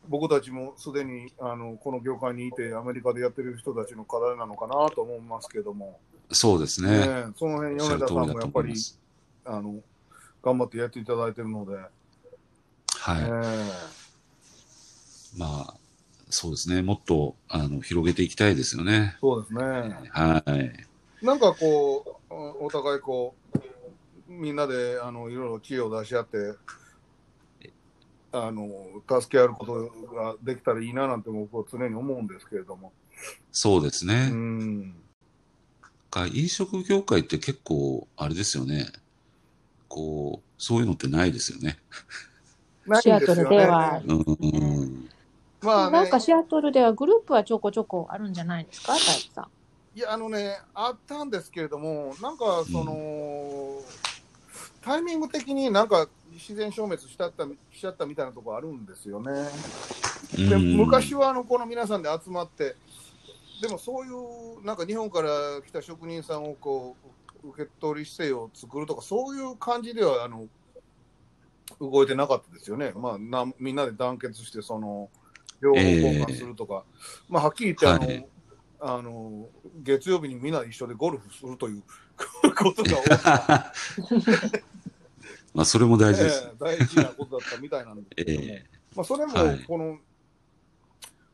[0.09, 5.99] 僕たちもすでにあのこの業界にいてアメリカでやってる人たちの課題なのかなと思いますけども、
[6.31, 6.91] そうですね。
[6.91, 8.73] ねその辺米田さんもやっぱり。
[9.47, 9.75] あの
[10.43, 11.89] 頑張ってやっていただいてるので、はい。
[13.23, 13.67] え
[15.37, 15.73] まあ、
[16.29, 16.81] そうですね。
[16.81, 19.17] もっと、あの、広げていきたいですよね。
[19.19, 19.61] そうですね。
[20.11, 20.43] は
[21.21, 21.25] い。
[21.25, 26.37] なんかこう、おお互いこう、みんなであのいろいろ知恵を出し合って、
[28.45, 28.69] あの
[29.21, 29.73] 助け合うこと
[30.13, 32.89] ができたらいいななんて僕は常に思うんですけれども。
[32.89, 32.91] う
[33.51, 34.29] そうですね。
[34.29, 34.95] ん。
[36.09, 38.87] か飲食業界って結構、あれですよね。
[39.87, 41.77] こう、そういうのってないですよね。
[42.85, 43.57] ないシアトルんですよね。
[43.57, 45.09] では、うんうん。
[45.61, 49.47] まあねなんか、シアトルではグループはちょこちょこあるんじゃないですか、大地さん。
[49.97, 53.81] いや、あのね、あったんですけれども、なんかその、
[54.81, 59.31] タイミング的になんか自然消滅しちゃったしちゃったみたいなところあるんですよね。
[59.31, 62.75] うんで昔はあのこの皆さんで集まって、
[63.61, 65.29] でもそういうなんか日本から
[65.65, 66.95] 来た職人さんをこ
[67.43, 70.47] う受け取り姿勢を作るとか、そういう感じではあの
[71.79, 72.91] 動いてなかったですよね。
[72.95, 75.09] まあ、なみんなで団結して、その
[75.61, 76.83] 情報交換するとか、
[77.29, 78.27] まあ、はっきり言ってあの、はい
[78.79, 79.47] あの
[79.81, 81.81] 月曜日にみんなで一緒でゴルフするという
[82.55, 83.73] ことが多かった。
[85.53, 86.45] まあ、それも大事です。
[86.45, 89.63] ええ大事なことだったみたいなんですけども、 えまあ、それもはい。
[89.63, 89.99] この、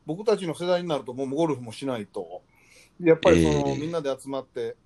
[0.06, 2.42] 僕たちの世代になるともうゴルフもしないと
[3.00, 3.78] やっぱりその、ええ。
[3.78, 4.76] みんなで集まって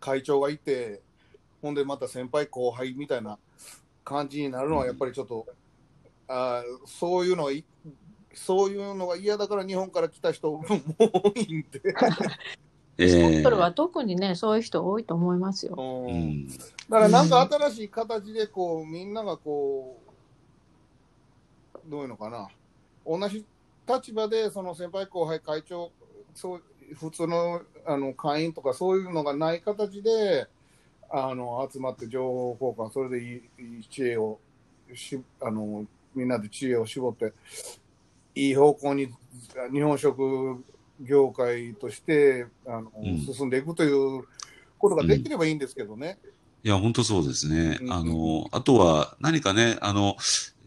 [0.00, 1.02] 会長がいて
[1.60, 3.38] ほんでまた先輩後輩みたいな
[4.04, 5.46] 感じになるのはやっぱりちょっと、
[6.28, 7.64] あーそういうのがい
[8.34, 11.80] そういうのが嫌だから日本から来た人も多いんで、
[12.98, 15.74] えシャえトルは特にね、そういう人多いと思いますよ。
[15.78, 16.48] ううんん。
[16.48, 16.54] だ
[16.90, 22.48] からなんか新しい形でこうみんながこうどういうのかな
[23.06, 23.44] 同じ
[23.88, 25.90] 立場でその先輩後輩会長
[26.34, 26.62] そう
[26.94, 30.46] 普通のあの会員とかそういうのがない形で
[31.10, 34.38] あの集まって情報交換それでいいいい知恵を
[34.94, 37.32] しあのみんなで知恵を絞って
[38.34, 39.08] いい方向に
[39.72, 40.64] 日本食
[41.00, 43.18] 業界としてあの、うん。
[43.18, 44.24] 進んでいくという
[44.78, 46.18] ことができればいいんですけどね。
[46.64, 47.78] いや、本当そうですね。
[47.80, 47.84] う。
[47.86, 47.92] ん。
[47.92, 50.16] あの、あとは何かね、あの、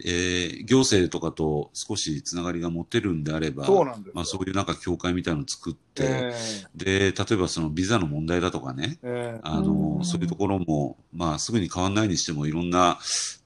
[0.03, 4.11] えー行政とかと少しつながりが持てるんであれば、そうなんですよ。
[4.15, 6.31] まあそういうなんか協会みたいなのを作って、え
[6.75, 9.39] で、例えばそのビザの問題だとかね、ええ。
[9.43, 10.05] あうの、ん。
[10.05, 12.99] そういうところも、まあすぐに変わんないにしてもいろんな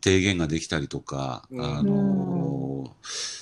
[0.04, 1.62] 提言ができたりとか、うん。
[1.62, 2.96] あの、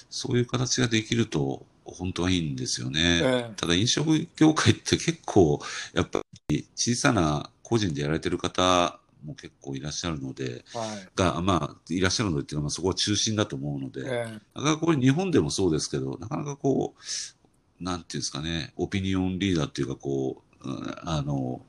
[0.09, 3.21] そういう形ができると本当はいいんですよね。
[3.23, 3.53] ええ。
[3.55, 5.59] ただ飲食業界って結構、
[5.93, 11.09] やっぱり小さな個人でやられてる方も結構いらっしゃるので、はい。
[11.15, 14.23] が、まあ、いらっしゃるのでっていうのは、まあ、そこは中心だと思うので、え
[14.55, 21.61] なかなかこれ日本でもそうですけど、なかなかこう、なんていうんですかね、オピニオンリーダーっていうか、こう、うんあの、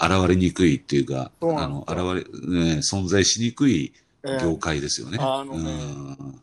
[0.00, 4.42] 現れにくいっていうか、そうあの、現れ、ね、存在しにくいえええ。
[4.42, 5.18] 業界ですよね。
[5.20, 6.40] あのねうん。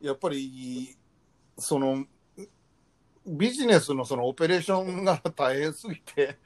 [0.00, 0.96] やっぱり
[1.58, 2.04] その
[3.28, 6.38] ビジネスのそのオペレーションが大変すぎて、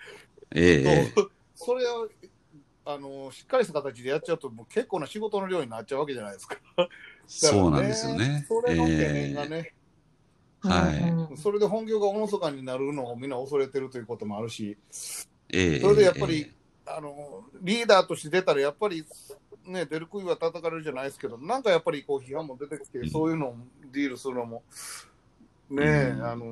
[0.54, 2.08] ええとそれを
[2.84, 6.56] あのしっかりした形でやっちゃうともう結構な仕事の量になっちゃうわけじゃないですか。
[6.76, 6.88] だから
[7.28, 8.44] そうなんですよね。
[8.48, 9.74] それの懸念がえね、
[10.64, 10.98] えはい。
[10.98, 14.76] うんそれで本業がおろそかになるのをみんな恐れてるということもあるし、
[15.52, 16.52] ええそれでやっぱりえ。
[16.86, 19.04] あのリーダーとして出たらやっぱり、
[19.66, 23.10] ね、出る杭は叩かれるじゃないですけど、なんかやっぱりこう批判も出てきて、うん。
[23.10, 23.56] そういうのを
[23.92, 24.64] ディールするのも、
[25.72, 26.46] ねえ、うんあの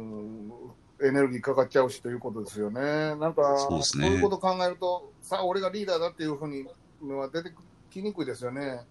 [1.03, 2.83] エネルギーかかっちゃうしということですよね。
[3.17, 6.67] なんかそうですねいうことを考えると、さあ、俺がリーダーだっていうふうに
[7.03, 7.55] のは出て
[7.91, 8.83] きにくいですよね。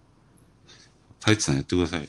[1.20, 2.08] 太一さんやってください。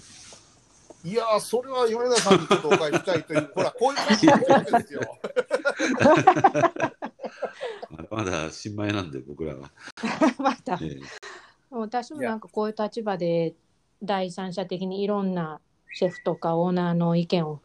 [1.04, 5.02] いやー、それは米田さんにちょっとお返ししたいという、ほら、こういう感じになるわけですよ。
[7.92, 9.72] まだまだ新米なんで、僕らは。
[10.40, 11.00] またええ
[11.70, 13.56] 私もなんかこういう立場で
[14.04, 15.62] 第三者的にいろんな
[15.94, 17.62] シェフとかオーナーの意見を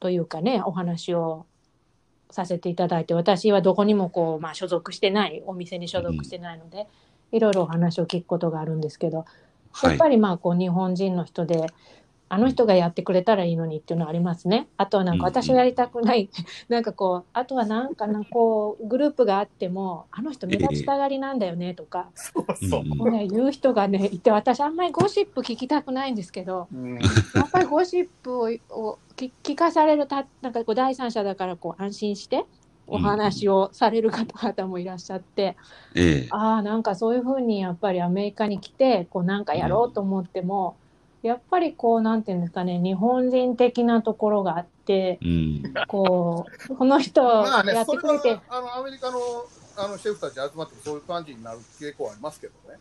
[0.00, 1.46] というかねお話を
[2.30, 6.86] させていただいて私はどこにもこう、まあ、所属してないお店に所属してないので、
[7.32, 9.24] いろいろお話を聞くことがあるんですけど
[9.82, 9.94] やはい。
[9.94, 11.66] っぱりまあこう日本人の人で
[12.32, 14.68] あの人がやってくれたらいいのにっていうのはありますね。
[14.76, 15.42] あとはなんかうんうん。
[15.42, 16.30] 私がやりたくない、
[16.70, 23.10] なんかこうあとはなんかなこうグループがあってもあの人目立ちたがりなんだよねとか、そうそう。
[23.10, 26.94] ね、言う人がねいて私あんまりゴシップ聞きたくないんですけどうん。
[26.94, 27.00] や
[27.42, 32.44] っぱりゴシップをを聞聞かされるたなんかこう第三者だからこう安心して
[32.86, 35.56] お話をされる方々もいらっしゃって、
[35.96, 36.28] ええ。
[36.30, 40.76] ああなんかそういうふうにやっぱりアメリカに来てこうなんかやろうと思っても、
[41.22, 45.62] やっぱりこうなんていうんですかね日本人的なところがあってうん。
[45.86, 49.18] こうこの人まあねやっ、てくれて、はあのアメリカの
[49.76, 52.78] あのシェフたち集まってそういう感じになる傾向はありますけどね。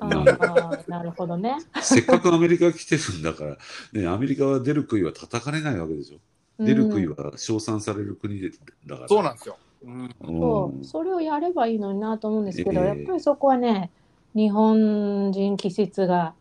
[0.00, 1.56] あーなるほどね。
[1.82, 3.56] せっかくアメリカ来てるんだから、
[3.92, 6.64] ね、アメリカは出る杭は叩かれないわけでしょ。
[6.64, 8.50] 出る杭うんは称賛される国で
[8.86, 9.08] だから。
[9.08, 9.56] そうなんですよ。
[9.84, 13.90] うん、うんそうそれをやればいいのになと思うんですけど、ええやっぱりそこはね
[14.34, 16.34] 日本人気質が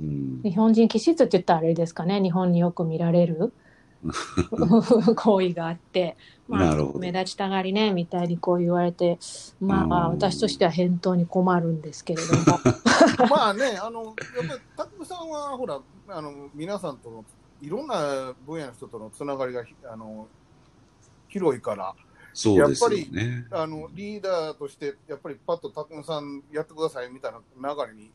[0.00, 0.40] うん。
[0.42, 2.20] 日本人気質って言ったらあれですかね。
[2.20, 3.52] 日本によく見られる。
[5.16, 6.16] 行為があって、
[6.48, 7.92] まあ目立ちたがりね。
[7.92, 9.18] みたいにこう言われて。
[9.60, 10.12] まあうん。
[10.12, 12.58] 私としては返答に困るんですけれども。
[13.28, 14.14] まあね、あのやっ
[14.48, 17.24] ぱり拓さんはほらあの皆さんとの
[17.60, 20.28] いろんな分野の人とのつながりがひあの
[21.28, 21.94] 広いから。
[22.36, 23.46] そうですよね。
[23.50, 27.38] あのリーダーとしてやっぱりパッと拓さんやってくださいみたいな
[27.74, 28.10] 流れに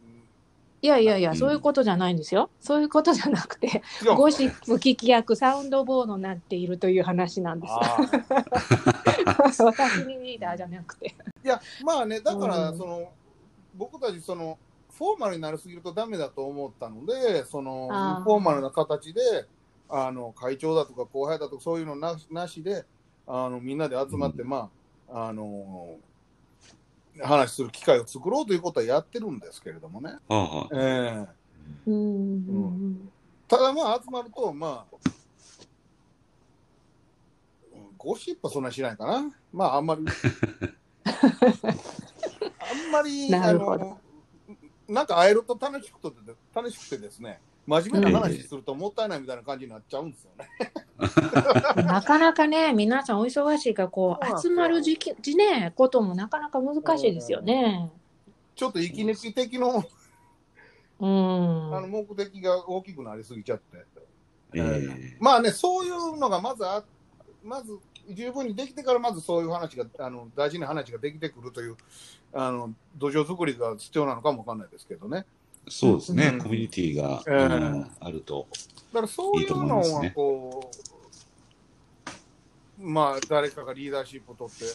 [0.83, 2.49] いやいやいや、そういうことじゃないんですよ。
[2.59, 3.83] そういうことじゃなくて、
[4.15, 7.73] ゴシップ聞き役、サウンドボードになっているという話なんです。
[9.63, 11.15] 私にリーダーじゃなくて。
[11.43, 13.11] いや、まあね、だから、うんその、
[13.75, 14.57] 僕たち、その、
[14.97, 17.87] フォーマルになりすぎるとダメだと思ったので、その、
[18.23, 19.21] フォーマルな形で、
[19.87, 22.85] あの、会長だとか後輩だとか、そういうのななしで、
[23.27, 24.69] あの、みんなで集まって、うんま
[25.11, 25.97] あ、あの、
[27.19, 30.11] 話する機会を作ろうということはやってるんですけれどもね。
[30.11, 31.41] はあはあええ
[31.87, 33.11] うんうん
[33.47, 34.95] ただまあ集まると、まあ、
[37.73, 39.29] うんゴシップはそんなにしないかな。
[39.51, 40.05] まああんまり。
[41.03, 41.09] あ
[42.87, 43.99] んまり、 あなるほどの、
[44.87, 46.17] なんか会えると楽しくて
[46.53, 50.49] 楽しくてですね、真面目な話するともったいないみたいな感じになっちゃうんですよね。
[51.83, 57.91] なかなかね、皆さんお忙しいから、こう、集まる時期、時ね、こともなかなか難しいですよね。
[58.55, 59.83] ちょっと息抜き的の,、
[60.99, 61.75] うん。
[61.75, 63.85] あの目的が大きくなりすぎちゃって。
[64.53, 66.83] ええまあね、そういうのがまずあ、
[67.43, 67.77] まず
[68.09, 71.77] 十分にできてから、まずそういう話が、あの大事な話ができてくるという、
[72.33, 75.25] あの土壌作りが必要なのかもわかんないですけどね。
[75.67, 76.39] そうですね、うん。
[76.39, 77.35] コミュニティが、ええ。
[77.35, 78.47] うんあると。
[78.93, 80.71] だからそういういいと思いのはこ
[82.79, 84.65] う、まあ、誰かがリーダーシップを取って、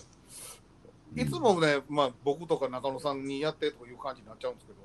[1.21, 4.79] いつもね、まあ、僕とか中野さんにやってという感じになっちゃうんですけど、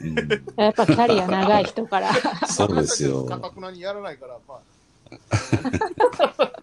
[0.00, 0.62] うん。
[0.62, 2.14] やっぱキャリア長い人から。
[2.46, 3.24] そうですよ。
[3.24, 4.60] かたくなにやらないから、まあ、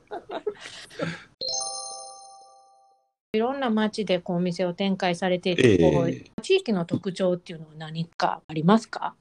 [3.35, 9.15] いろんな街でこうお店を展開されていて、こうええ地域の特徴っていうのは何かありますか？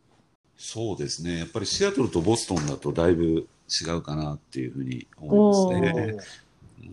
[0.54, 1.38] そうですね。
[1.38, 6.16] やっぱりシアトルとボストンだとだいぶ違うかなっていうふうに思いますね。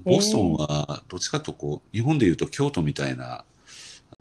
[0.06, 3.44] ボストンはどっちかというとこう、日本でいうと京都みたいな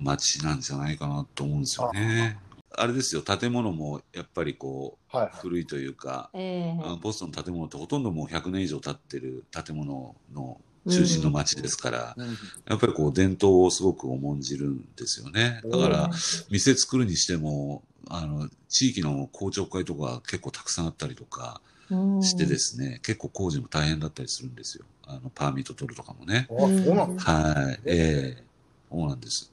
[0.00, 2.36] 街なんじゃないかなと思うんですよね。
[2.76, 5.32] あれですよ、建物もやっぱりこう、はいはい。
[5.40, 15.62] 古いというか、ええあボストンの建物ってほとんどもう100年以上経ってる建物の中心の街ですから、うんやっぱりこう伝統をすごく重んじるんですよね。
[15.64, 16.10] だから、
[16.50, 24.84] 店作るにしても、あの、地域の公聴会とか結構たくさんあったりとかうんしてですね、結構工事も大変だったりするんですよ。
[25.06, 26.46] あの、パーミット取るとかもね。
[26.50, 27.80] あそうなんですはい。
[27.86, 28.44] ええ
[28.90, 29.52] そうなんです。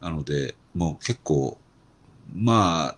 [0.00, 1.58] なので、もう結構、
[2.34, 2.96] まあ、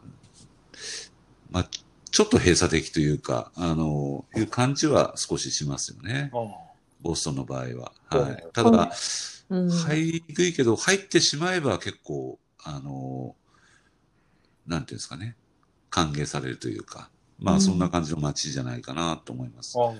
[1.50, 1.68] まあ、
[2.10, 6.30] ちょっと閉鎖的というか、あの、いう感じは少ししますよね。
[6.32, 6.63] あ
[7.04, 7.92] ボストンの場合は。
[8.10, 8.44] うんはい。
[8.52, 13.36] ただ、うん入りにくいけど、入ってしまえば結構、あの、
[14.66, 15.36] なんていうんですかね、
[15.90, 19.76] 歓迎されるというか、まうんあそんな感じの街じゃないかなと思います。
[19.78, 19.92] あ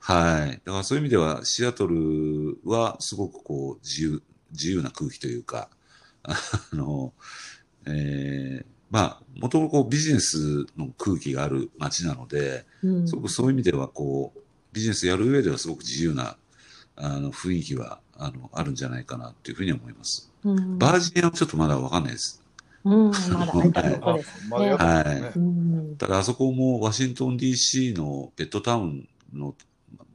[0.00, 0.60] はい。
[0.64, 5.70] だからそういう意味では、シアトルはすごくこう、自由、自由な空気というか、
[6.24, 6.34] あ
[6.72, 7.14] の、
[7.86, 14.39] えーまあ、もともとこうビジネスの空気がある街なので、うんすごくそういう意味では、こう、
[14.72, 16.36] ビジネスやる上ではすごく自由な、
[16.96, 20.30] あの、雰囲気は、あの、あるんじゃないかなっていうふうに思います。
[20.44, 22.42] うんバージニアはちょっとまだわかんないです。
[22.82, 24.48] うん、まだ入ったとこあです。
[24.48, 29.54] まだあそこもワシントン DC のベッドタウンの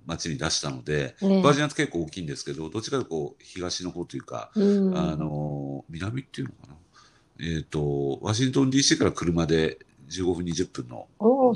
[0.07, 6.75] 街に出したので、ねバージニアって結構大きいんですけど、どっちかというとこう、東の方というか、うんあの、南っていうのかな。
[7.39, 11.07] えっ、と、ワシントン DC から車で15分、20分の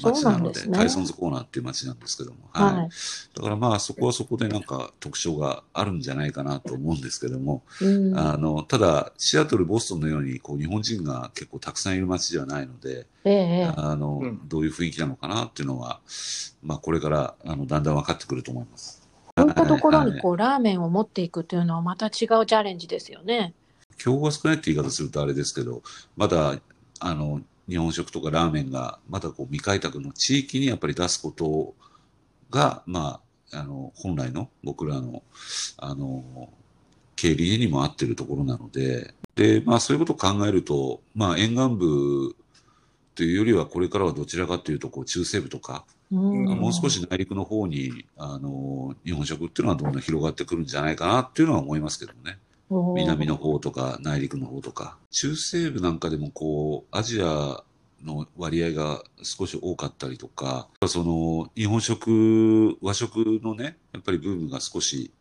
[0.02, 0.68] 街なので。
[0.70, 2.76] タイソンズコーナーっていう街なんですけども、はい。
[2.76, 2.90] はい。
[3.36, 16.00] だからまあ、そこはそこでなんか特徴があるんじゃないかなと思うんですけども、うんあの、ただ、シアトル、ボストンのように、こう、日本人が結構たくさんいる街ではないので、ええあの、うんどういう雰囲気なのかなっていうのは、
[16.64, 19.00] まあ、これから、あの、だんだん分かってくると思います。
[19.36, 23.54] こういったところはいにこうラーメンを持っていくというのはまた違うチャレンジですよね。
[23.98, 25.82] 競合が少ないって言い方するとあれですけど、
[26.16, 26.58] まだ、
[27.02, 31.76] あの、日本食とかラーメンが、まだこう、未開拓の地域にやっぱり出すこと
[32.50, 35.24] が、まあ、あの、本来の僕らの、
[35.78, 36.50] あの、
[37.16, 42.36] 経理にも合ってるところなので、で、まあ、そういうことを考えると、まあ、沿岸部
[43.16, 52.40] というよりは、これからはどちらかというと、こう、中西部とか、うんもう少し内陸の方に、あの、日本食っていうのはどんどん広がってくるんじゃないかなっていうのは思いますけどね。
[52.70, 54.98] 南の方とか内陸の方とか。
[55.12, 57.64] 中西部なんかでもこう、アジア
[58.04, 65.12] の割合が少し多かったりとか、その、日本食、和食のね、やっぱりブームが少し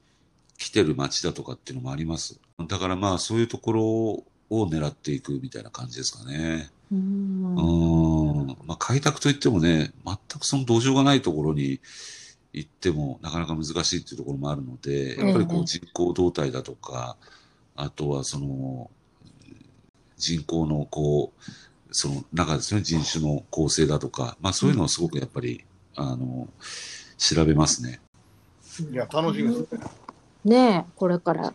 [0.56, 2.40] 来てる街だとかっていうのもあります。
[2.66, 6.70] だからまあ、そういうところを狙っていくみたいな感じですかね。
[6.90, 8.46] うんうん。
[8.66, 11.80] まあ、開拓といってもね、全くその土壌がないところに
[12.52, 17.16] 行ってもなかなか難しいっていうところもあるので、やっぱりこうんう人口動態だとか、
[17.76, 18.90] あとはその、
[20.16, 21.42] 人口のこう、
[21.90, 25.64] その中ですね、人種の構成だとか、まあそういうのをすごくやっぱり、
[25.96, 26.48] あの、
[27.16, 28.00] 調べますね。
[28.90, 29.80] いや、楽しみですね。
[30.44, 31.54] ねえ、これから、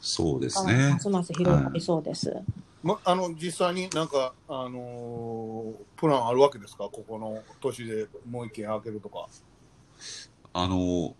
[0.00, 0.98] そうですまね。
[1.00, 2.34] すます広がりそうです。
[2.82, 6.88] ま、あの、実際になんか、あのープランあるわけですか？
[6.90, 9.28] ここの年でもう一軒開けるとか。
[10.52, 11.14] あの、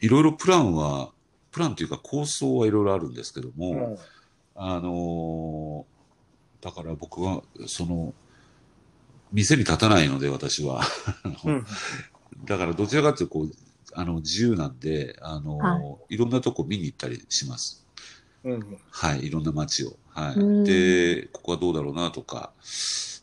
[0.00, 1.10] いろいろプランは、
[1.50, 3.98] プランというか構想はいろいろあるんですけども、うん
[4.56, 5.84] あの
[6.64, 8.14] だから僕は、その、
[9.32, 10.80] 店に立たないので、私は。
[11.44, 11.66] うん
[12.44, 13.50] だからどちらかというと、こう、
[13.92, 17.86] あの、自由なんで、あの、、はいろんなとこ見に行ったりします。
[18.42, 19.96] うんはい、いろんな街を。
[20.10, 20.66] はうんい。
[20.66, 22.50] で、ここはどうだろうなとか、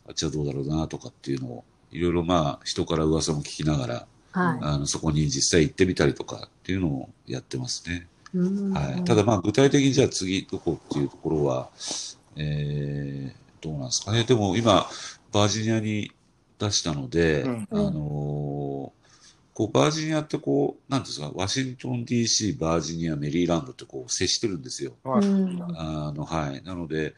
[0.08, 4.58] あっちはどうだろうなとかっていうのを、いろいろまあ、人から噂も聞きながら、はい。
[4.62, 8.08] あの、そこに実際行ってみたりとかっていうのをやってますね。
[8.34, 9.04] うんはい。
[9.04, 11.68] ただまあ、具体的にじゃあ次どこっていうところは、
[12.36, 14.12] えー、どうなんですか？
[14.12, 14.24] ね。
[14.24, 14.86] でも今、
[15.32, 16.10] バージニアに
[16.58, 19.02] 出したので、うんあのー
[19.54, 24.94] こう、バージニアってこう、なんていうんですか、ワシントン DC、バージニア、メリーランドってこう、接してるんですよ。
[25.04, 26.62] はいうんあの、はい。
[26.62, 27.14] なので、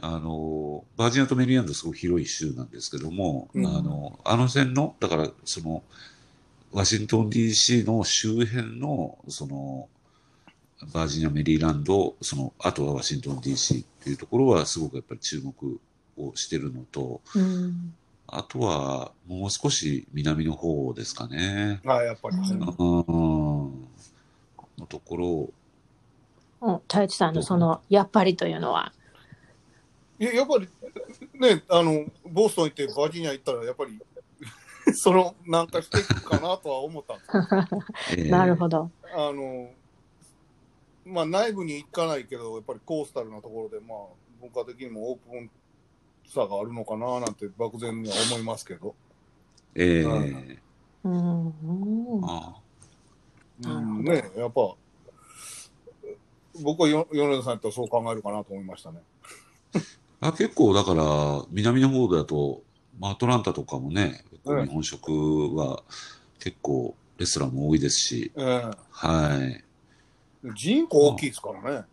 [0.00, 5.82] あの、バージニアとメリーランドすごく広い州なんですけども、うんあの、あの辺の、だから、その、
[6.70, 9.88] ワシントン DC の周辺の、その、
[10.92, 15.80] バージニア、メリーランド、その、あとはワシントン DC っていうところはすごくやっぱり注目
[16.16, 17.94] をしてるのと、うん
[18.26, 21.80] あとはもう少し南の方ですかね。
[21.84, 22.36] はい、やっぱり。
[22.36, 23.88] うんうん。
[24.78, 25.52] のところを、
[26.62, 28.92] うん、太一さんのその、やっぱりというのは。
[30.18, 30.68] いや、やっぱり、
[31.38, 34.00] ね、あの、ボストン行ってバージニア行ったら、やっぱり、
[34.94, 37.84] その、なんかしていくかなとは思ったんですよ。
[38.12, 38.90] え ーなるほど。
[39.14, 39.70] あの、
[41.04, 43.98] まあ内部に行かないけど、やっぱりコースタルなところで、まあ
[44.40, 45.50] 文化的にもオープン
[46.26, 48.94] さがあるのかななんて漠然には思いますけど。
[49.74, 50.58] えうー
[51.04, 52.54] うんうんあ
[53.62, 54.74] うん、ね、やっぱ、
[56.62, 59.00] 僕はよ米田さんやったらそう考えるかなと思いましたね。
[60.20, 62.62] あ結構だから、南の方だと、
[62.98, 65.82] まあ、アトランタとかもね、日本食は
[66.38, 69.63] 結構レストランも多いですし、えはい。
[70.44, 71.84] え人口大きいですからね。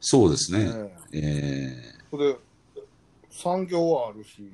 [0.00, 0.70] そうですね。
[1.12, 2.38] えええーそれで、
[3.30, 4.50] 産業はあるし、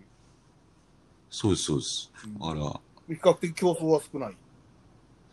[1.30, 2.12] そうです、そうです。
[2.24, 2.80] うんだから、
[3.14, 4.36] 比較的競争は少ない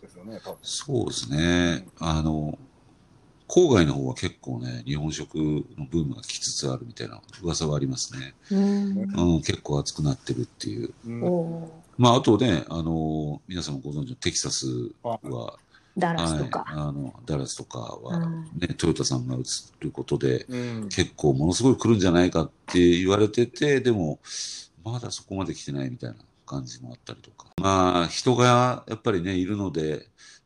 [0.01, 0.57] ですよね、多分。
[0.61, 1.87] そうですね。
[1.99, 2.57] あの、
[3.47, 8.33] 郊外の方は結構ね、日本食のブームが来つつあるみたいな噂はありますね。
[8.49, 10.93] うんうん、結構熱くなってるっていう。
[11.05, 14.67] うんまあ、あとね、あの、皆さんもご存知のテキサス
[15.03, 15.57] は、
[15.97, 16.59] ダラスとか。
[16.59, 19.39] はい、あの、ダラスとかは、うんね、トヨタさんが移
[19.79, 24.19] ることで、うん結構ものすごい来るんじゃないかって言われてて、でも、
[24.83, 26.15] まだそこまで来てないみたいな
[26.45, 27.47] 感じもあったりとか。
[27.57, 29.99] まあ、人がやっぱりね、いるので、やっ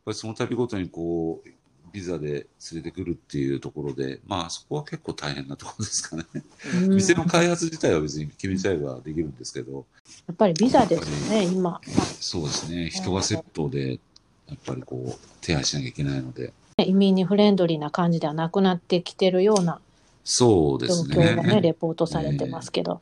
[0.06, 1.50] ぱりその度ごとにこう、
[1.96, 6.26] ビザで連れてくるっていうところで、まあそこは結構大変なところですかね。
[6.74, 9.86] うん店の開発自体は別に決めちゃえばできるんですけど、
[10.28, 11.80] やっぱりビザですよね、今。
[12.20, 14.02] そうですね、人がセットで、
[14.48, 19.80] やっぱりこう、手配しなきゃいけないので、移民にフレンドリーな感じではなくなってきてるような
[20.24, 21.16] そうで状すね。
[21.16, 23.02] 況がね、レポートされてますけど。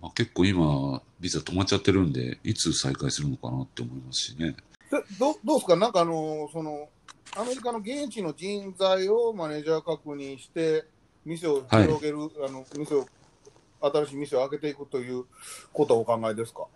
[0.00, 4.56] まあ、結構今、ビザ止まっちゃってるんで、いつ再開するのかなって思いますしね。
[4.90, 6.88] でどどうですか、なんかあのその、
[7.36, 10.84] アメリカの現地の人材をマネージャー確認して、
[11.24, 13.06] 店を広げる、あの店を
[13.80, 15.24] 新しい店を開けていくという
[15.72, 16.66] ことをお考えですか？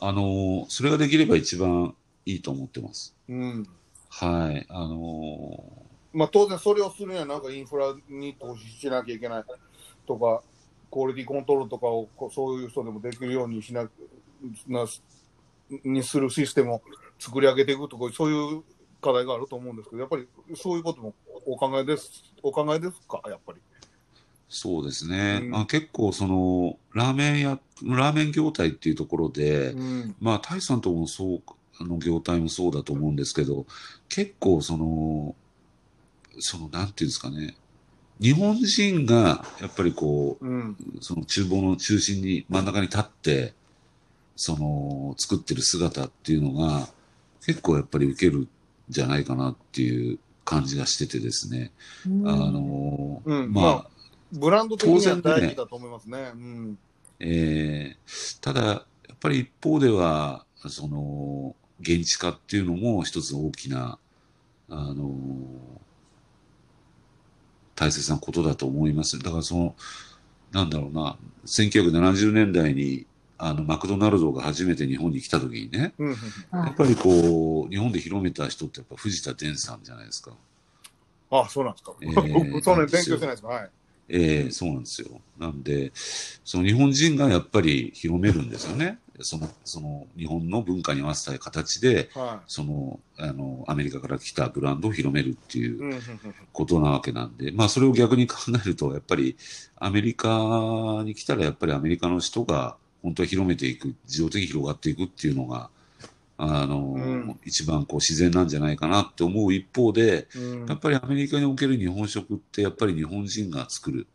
[0.00, 1.94] あの、それができれば一番
[2.26, 3.14] いいと思ってます。
[3.28, 3.66] うん
[4.08, 4.66] はい。
[4.68, 9.44] あの、まあ、当然、それをするにはなんかインフラに投資しなきゃいけない
[10.06, 10.42] とか、
[10.90, 13.88] クオリティコントロールとかをこうそういう人でもできるようにしな
[14.68, 14.86] な
[15.84, 16.82] にするシステムを
[17.18, 18.62] 作り上げていくとか、そういう
[19.00, 21.14] 課題があると思うんですけど、やっぱりそういうことも
[21.46, 23.60] お考えですお考えですか、やっぱり。
[24.48, 25.40] そうですね。
[25.42, 31.54] うんまあ、結構その、ラーメンや、ラーメン業態っていうところで、うんまあ、タイさんともそう、あ
[31.84, 33.66] の業態もそうだと思うんですけど、
[34.08, 35.34] 結構その、
[36.38, 37.56] その、なんていうんですかね、
[38.20, 40.76] 日本人が、やっぱりこう、うん。
[41.00, 43.54] その厨房の中心に、真ん中に立って、
[44.36, 46.88] その、作ってる姿っていうのが、
[47.44, 48.48] 結構やっぱり受けるん
[48.88, 51.72] じゃないかなっていう感じがしててですね。
[52.06, 52.28] うん。
[52.28, 53.52] あの、まあうん。
[53.52, 53.86] まあ、
[54.32, 56.30] ブランド的には当然ね大事だと思いますね。
[56.34, 56.78] うん。
[57.18, 58.74] えーただ、や
[59.14, 63.98] っぱり一方では、その、現地化っていうのも一つ大きな、
[64.70, 65.80] あの、
[67.74, 69.18] 大切なことだと思います。
[69.18, 69.76] だからその、
[70.52, 73.06] なんだろうな、1970年代に、
[73.38, 75.94] あの、マクドナルドが初めて日本に来た時にね、
[76.64, 80.32] やっぱりこう、日本で広めた人ってやっぱ藤田伝さんじゃないですか。
[81.30, 81.94] あ、そうなんですか。
[82.02, 83.48] えー僕、 そんなに勉強してないですか。
[83.48, 83.70] はい。
[84.08, 85.08] ええそうなんですよ。
[85.38, 85.92] なんで、
[86.44, 88.98] その日本人がやっぱり広めるんですよね。
[89.20, 92.42] その、その日本の文化に合わせた形で、は。
[92.46, 96.00] その、あの、アメリカから来たブランドを広めるっていう
[96.52, 99.36] ことなわけなんで、まあそれを逆に考えると、やっぱり
[99.76, 105.70] アメリカに来たらやっぱりアメリカの人が本当は広めていく、自動的に広がっていくっていうのが、
[106.38, 107.40] あの、うん。
[107.44, 110.66] 一番こう自然なんじゃないかなって思う一方で、うん。
[110.66, 114.06] やっぱりアメリカにおける日本食ってやっぱり日本人が作る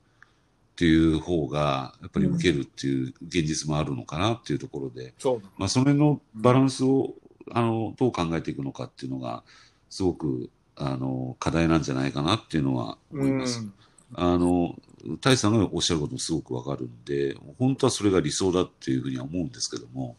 [0.77, 5.49] っていう方がやっぱり受けるっていう現実もあるのかなっていうところで、そうだ。
[5.57, 7.15] まあその辺のバランスを
[7.51, 9.41] あのどう考えていくのかっていうのが
[9.89, 13.59] すごくあの課題なんじゃないかなっていうのは思います。
[13.59, 13.73] うん
[14.13, 14.73] あの、
[15.19, 20.15] 大さんがおっしゃることもすごくわかるんで、本当はそれが理想だっていうふうには思うんですけども、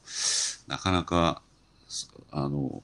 [0.67, 1.41] なかなか、
[2.31, 2.83] あの、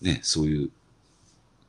[0.00, 0.70] ね、そういう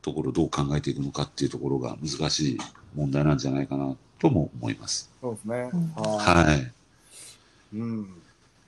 [0.04, 2.58] ところをどう考えていくのかっていうところが難しい
[3.00, 5.10] 問題なんじゃないかなとも思います。
[5.22, 5.70] そうですね。
[5.74, 6.60] うんははい。
[6.60, 7.80] い。
[7.80, 8.08] うん。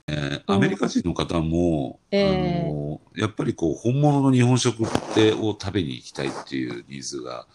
[0.08, 7.46] えーアメリカ人の方も、えーあの、やっぱりこう、本物の日本食ってを食べに行きたいっていうニーズが、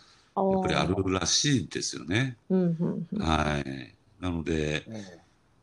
[0.51, 2.37] やっぱりあるらしいんですよね。
[2.49, 3.93] うんうんうんはい。
[4.21, 5.19] なので、え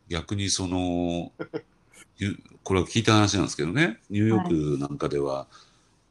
[0.08, 1.32] 逆にその、
[2.18, 5.46] ゆこれは聞いた話なんですけどね、ニューヨークなんかでは、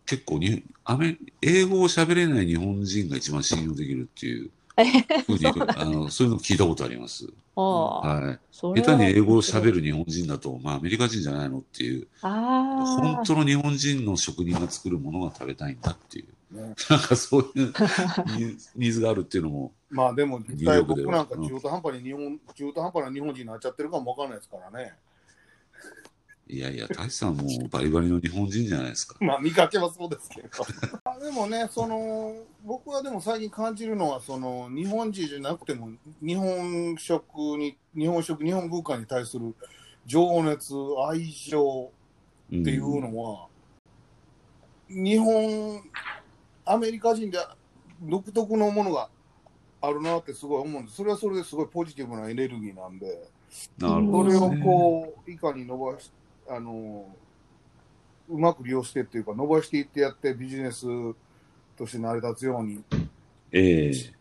[0.06, 4.52] 結構にアメ、英語を喋れない日本人が一番信用できるっていう
[5.78, 7.28] あの、そういうの聞いたことあります。
[7.56, 8.40] ああ、はい。
[8.52, 16.76] 下手に英語を喋る日本人だと、まあアメリカ人じゃないのっていう、ああ、本当の日本人の職人が作るものが食べたいんだっていう、えね。
[16.90, 17.74] なんかそういう
[18.76, 21.24] ニーズ があるっていうのも、まあでも実ニュー際ヨークでは。
[21.26, 24.94] 僕なんか中途半端に日本、中途半端な日本人になっちゃってるかもわかんないですからね。
[26.48, 29.16] いやいや、大志さんもバリバリの日本人じゃないですか。
[29.22, 30.50] まあ見かけはそうですけど。
[31.06, 32.36] あでもね、その、
[32.66, 35.90] 僕はでも最近感じるのは、その、日本人じゃなくても、
[36.22, 39.56] 日本食に、日本食、日本文化に対する
[40.06, 40.74] 情熱、
[41.08, 41.92] 愛情
[42.52, 43.48] うんっていうのは、
[44.90, 45.82] 日本、
[46.66, 47.40] アメリカ人で
[48.02, 49.10] 独特のものが
[49.82, 50.98] あるなってすごい思うんです。
[50.98, 53.30] それはそれですごいポジティブなエネルギーなんで、
[53.78, 54.62] なるそれをほどね。
[54.64, 56.12] こう、いかに伸ばし、
[56.56, 57.06] あの、
[58.30, 60.86] うまく利用してっていうか、伸ばしていってやってビジネス
[61.78, 62.84] として成り立つように
[63.52, 64.14] ええ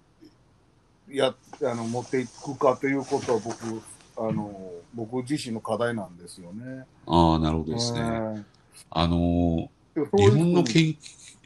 [1.16, 3.82] や、あの、持っていくかということは僕、
[4.16, 6.84] あの、僕自身の課題なんですよね。
[7.06, 8.00] ああ、なるほどですね。
[8.00, 8.04] う
[8.38, 8.46] ん
[8.90, 10.96] あの日本の研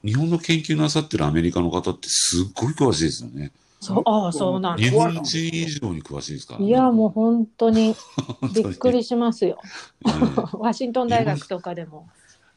[0.05, 3.53] 日本の研究なさってるアメリカの方ってすっごい詳しいですよね。
[3.87, 4.83] そう、ああ、そうなんだ。
[4.83, 6.67] 日本人以上に詳しいですからね。
[6.67, 7.95] いや、もう本当に
[8.53, 9.63] びっくりしますよ。
[10.05, 10.09] え
[10.59, 12.09] ワシントン大学とかでも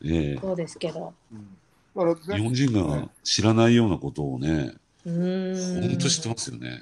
[0.04, 1.14] えええそうですけど。
[1.32, 1.60] うん
[2.32, 4.74] 日本人が知らないようなことをね、
[5.06, 5.90] うーん。
[5.90, 6.80] 本当知ってますよね。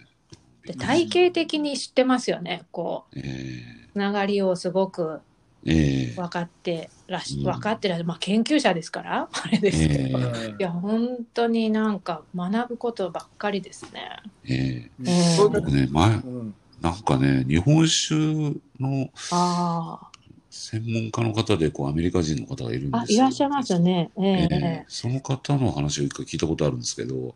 [0.65, 2.65] で体系的に知ってますよね。
[2.71, 5.21] こう、えつながりをすごく
[5.65, 8.07] えええ分かってらし、うん分かってらっしゃる。
[8.07, 9.93] まあ研究者ですから、 あれですけど。
[9.95, 14.17] えうんいや、本当になんか学ぶことばっかりですね。
[14.45, 18.15] ええうん僕ね、前、うんなんかね、日本酒
[18.79, 19.99] のあ
[20.51, 23.19] 専門家の方で、こう、アメリカ人の方がいるんですよ。
[23.19, 24.11] いらっしゃいますよね。
[24.17, 27.35] ええええその方の話を一回聞いたことあるんですけど、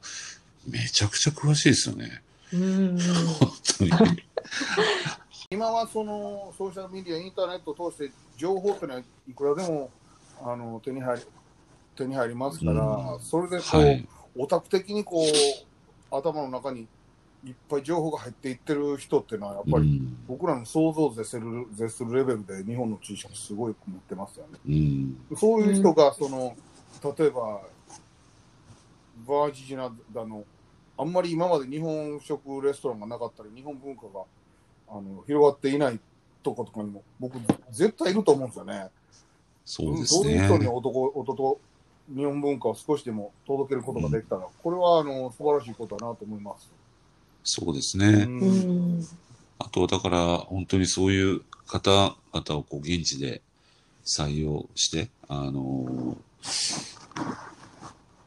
[0.68, 2.22] めちゃくちゃ詳しいですよね。
[2.54, 2.98] うん。
[3.40, 3.92] 本当に。
[5.54, 9.92] 今はそのソーシャルメディア、インターネットを通して情報っていうのはいくらでも
[10.42, 11.24] あの手に入り
[11.98, 14.08] 手に入りますから、うんそれでこう、はい。
[14.38, 16.88] オタク的にこう頭の中に
[17.46, 20.18] いっぱい情報が入っていってる人っていうのはやっぱり、うん。
[20.26, 24.60] 僕らの想像を絶する絶するレベルで日本の知識すごい持ってますよね。
[24.66, 25.38] うん。
[25.38, 26.56] そういう人がその、
[27.18, 27.62] 例えば
[29.28, 30.46] バージナだの
[30.98, 34.24] あんまり今まで日本食レストランがなかったり日本文化が
[34.92, 36.00] あの広がっていない
[36.44, 37.38] とことかにも僕
[37.72, 38.88] 絶対いると思うんですよね。
[39.66, 40.68] そうですそういう人にね。
[40.68, 41.60] 男音と
[42.14, 46.70] 日本文化を少しでも届けることができたら、これはあの素晴らしいことだなと思います。
[47.44, 48.24] そうですうね。
[48.24, 49.08] うんん。
[49.60, 53.42] あとはだから、本当にそういう方々をこう現地で
[54.04, 56.18] 採用して、あの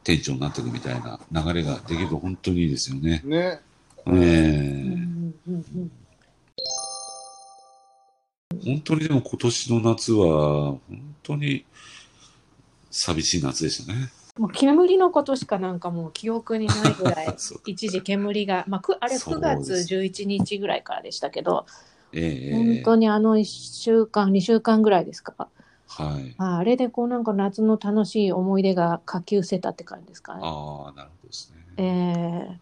[0.03, 3.21] 店長になっていくみたいな流れができると本当にいいですよね。
[3.23, 3.59] ね。
[4.07, 5.91] えうえんうんうん
[8.65, 10.81] 本当にでも今年の夏は、本
[11.21, 11.65] 当に
[12.89, 14.09] 寂しい夏でしたね。
[14.37, 17.35] もう煙のことしかなんかもう記憶にないぐらい
[17.65, 21.65] 一時煙が、まあ、くあれそう9月です11日ぐらいからでしたけど、
[22.11, 25.47] ええ本当にあの1週間2週間ぐらいですか？
[25.87, 26.35] はい。
[26.37, 30.41] ああれでこうなんか夏の楽しい思い出が書き失せたって感じですかね。
[30.43, 31.61] ああ、なるほどですね。
[31.77, 31.83] え
[32.51, 32.59] え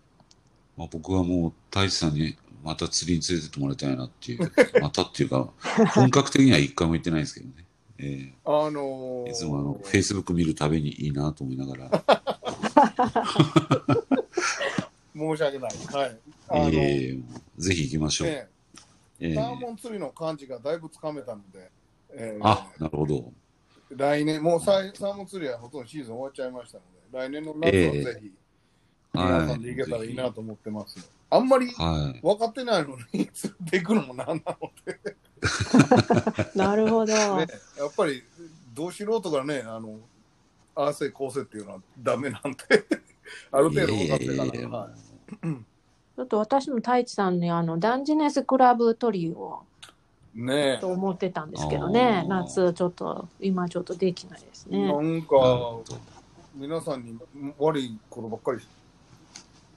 [0.77, 4.51] まあ、僕はもう、太一さんにまた釣りに連れてってもらいたいなっていう、
[4.81, 5.51] またっていうか、
[5.93, 7.53] 本格的には一回も行ってないですけどね。
[7.99, 11.91] えあのーえいつもあの、フェイスブック見るたびにいいなと思いながら、
[15.15, 15.71] 申し訳ない。
[15.91, 16.17] はい。
[16.49, 17.19] あの、ええ
[17.57, 18.27] ぜひ行きましょう。
[18.27, 18.47] ね
[19.19, 21.69] ええサーモン釣りの感じがだいぶつかめたので、
[22.13, 23.31] えーあ、なるほど。
[23.89, 27.71] 来年、もうサイサーモン釣りはほとんどシーズン終わっちゃいましたので、来年の夏は
[28.13, 28.31] ぜひ、
[29.13, 30.33] 皆はさんで行けたらいいなと。
[30.33, 31.09] と思ってます。
[31.33, 32.19] あんまりはい。
[32.21, 35.15] 分かってないのに釣っていくのもなんなので、
[36.55, 37.13] なるほど。
[37.37, 38.23] ね、やっぱり、
[38.75, 39.97] ど素人がね、あの、
[40.75, 42.57] ああせこうせっていうのはダメなんで、
[43.51, 45.37] ある程度分かってから、いやいやいやはい。
[46.15, 49.63] ちょっと私も太一さんにあのダンジネスクラブトリを
[50.35, 52.19] ねと思ってたんですけどね。
[52.23, 52.27] あー。
[52.27, 54.93] 夏ちょっと今ちょっとできないですね。
[54.93, 55.35] なんか
[56.53, 57.17] 皆さんに
[57.57, 58.59] 悪いことばっかり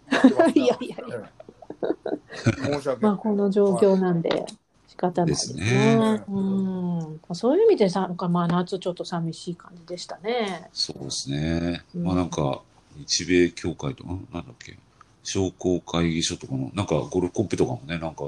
[0.63, 1.31] いやいやいや
[2.57, 2.99] 申し訳ない。
[3.01, 4.45] まあこの状況なんで
[4.89, 5.63] 仕方ないですね。
[5.63, 10.69] ですねうんそういう意味でさなんかまあ夏ちょっと寂しい感じでしたね。
[10.73, 11.83] そうですね。
[11.95, 12.63] うんまあなんか、
[12.97, 14.79] 日米協会とか、んなんだっけ、
[15.23, 18.25] 商工会議所とかの、なんかゴルフコンペとかもね、なんか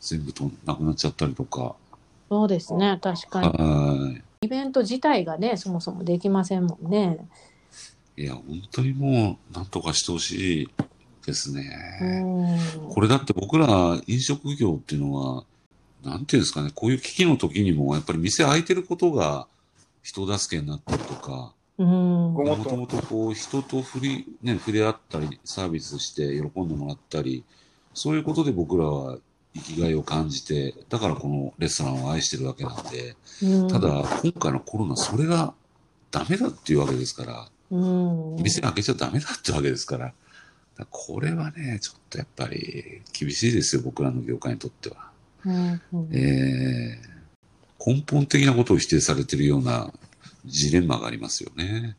[0.00, 1.74] 全部となくなっちゃったりとか、
[2.28, 7.18] そうですね確かにはイベント自体がねそもそもできませんもんね。
[8.16, 8.22] い。
[8.22, 10.68] いや、本当にもう、なんとかしてほしい
[11.28, 11.62] ですうね。
[12.22, 12.88] ん。
[12.88, 15.44] これだって僕ら飲食業っていうのは、
[16.04, 19.46] なんていうんですかね、こういう危機の時にも、やっぱり店開いてることが
[20.02, 22.76] 人助けになったりとか、もと。
[22.76, 27.44] もとこう人と触り、ね、触れ合ったり、サービスして喜んでもらったり、
[27.94, 29.18] そういうことで僕らは
[29.54, 33.68] 生きがいを感じて、だからこのレストランを愛してるわけなんで、うん。
[33.68, 33.88] ただ
[34.22, 35.54] 今回のコロナそれが
[36.10, 38.36] ダメだっていうわけですから、うん。
[38.42, 40.12] 店開けちゃダメだってわけですから
[40.90, 45.10] これはね、ちょっとやっぱり厳しいですよ、僕らの業界にとっては。
[45.44, 47.18] うんうんえー
[47.84, 49.92] 根本的なことを否定されてるような
[50.44, 51.96] ジレンマがありますよね。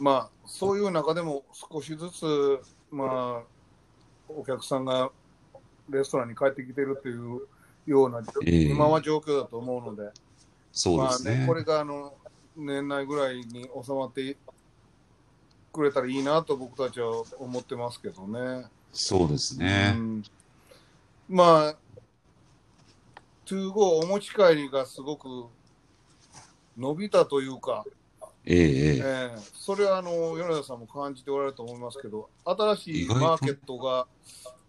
[0.00, 2.58] まあ、そういう中でも少しずつ、
[2.90, 3.42] まあ、
[4.28, 5.10] お客さんが
[5.88, 7.40] レストランに帰ってきてるという
[7.86, 10.10] ような、ええ今は状況だと思うので、
[10.72, 11.30] そうですね。
[11.30, 12.14] まあね、これがあの
[12.56, 14.36] 年内ぐらいに収まって
[15.78, 18.66] くれたらいいなと僕たちは思ってますけどね。
[18.92, 19.94] そうですね。
[19.96, 20.24] うん。
[21.28, 21.76] まあ、
[23.44, 25.46] トゥーゴーお持ち帰りがすごく
[26.76, 27.84] 伸びたというか、
[28.44, 28.96] ええええ。
[28.96, 29.02] え
[29.36, 29.38] え。
[29.54, 34.06] それはあの米田さんも感じておられると思いますけど、新しいマーケットが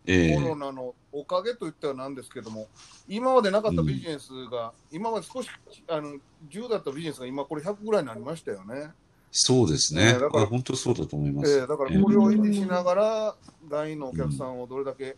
[0.05, 0.36] ええ。
[0.36, 2.68] コロナのおかげと言ってはなんですけども、
[3.07, 5.49] 今までなかったビジネスが、今まで少し
[5.88, 6.18] あの
[6.49, 8.91] 10だったビジネスが今これ100ぐらいになりましたよね。
[9.32, 10.05] そうですね。
[10.05, 11.51] ええだからあ本当そうだと思います。
[11.51, 13.36] ええだからこれを維持しながら、
[13.69, 15.15] 団員のお客さんをどれだけ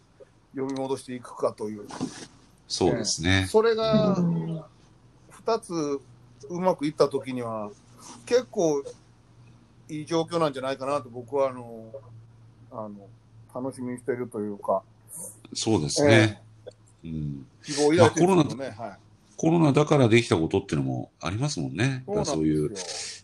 [0.56, 1.88] 呼び戻していくかという、
[2.68, 3.48] そうですね。
[3.50, 4.64] それがうん
[5.46, 6.02] 2つ
[6.50, 7.72] うまくいったときには、
[8.26, 8.84] 結構
[9.90, 11.92] いい状況なんじゃないかなと僕はあの
[12.72, 13.08] あの
[13.54, 14.84] 楽しみにしているというか、
[15.54, 16.42] そうですね。
[17.04, 18.76] うん、希望を抱いてるんですけどね。
[18.78, 18.98] はい
[19.42, 22.04] コロナだからできたことっていうのもありますもんね。
[22.06, 22.76] そうなんそういう。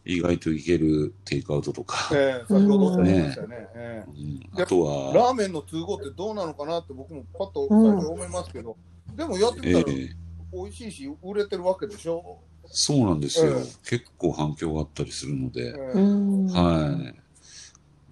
[0.08, 2.10] 意外といけるテイクアウトとか。
[2.14, 3.68] ええ先ほどおっしゃってましたよね。
[3.76, 4.12] ええ
[4.54, 8.78] うん、あとは、ラーメンの通号ってどうなのかなって僕もパッと最初思いますけど、
[9.16, 10.16] でもやってみえたらえ
[10.54, 12.40] 美味しいし、売れてるわけでしょ？
[12.70, 15.74] そうなんですよ、ええ結構反響があったりするので。
[15.74, 17.22] はい。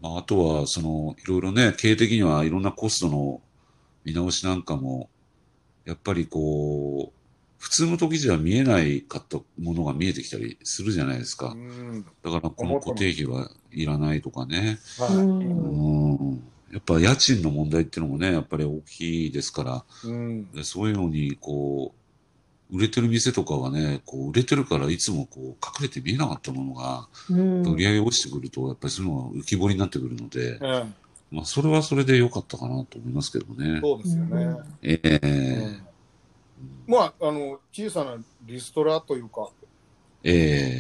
[0.02, 3.42] まあ、あとは、その、いろいろね、経営的にはいろんなコストの
[4.04, 5.10] 見直しなんかも、
[5.86, 7.15] やっぱりこう、
[7.66, 11.48] 普通の時じゃ見えないかったものが見えてきたりするじゃないですか。
[11.48, 14.78] うんだから、この固定費はいらないとかね。
[15.00, 16.44] はいうんうん。
[16.72, 21.96] やっぱ家賃の問題っていうのもね、やっぱり大きいですから、うんでそういうのに、こ
[22.72, 33.80] う、売れてる店とかはね、こう、売れてるからいつもこう、隠れて見えなかったものが、うん売り上げ落ちてくると、やっぱりそういうのが浮き彫りになってくるので、ええまあ、それはそれで良かったかなと思いますけどね。
[33.82, 34.58] そうですよね。
[34.84, 35.85] ええ
[36.88, 39.50] まあ、あの、小さなリストラというか、
[40.24, 40.80] ええ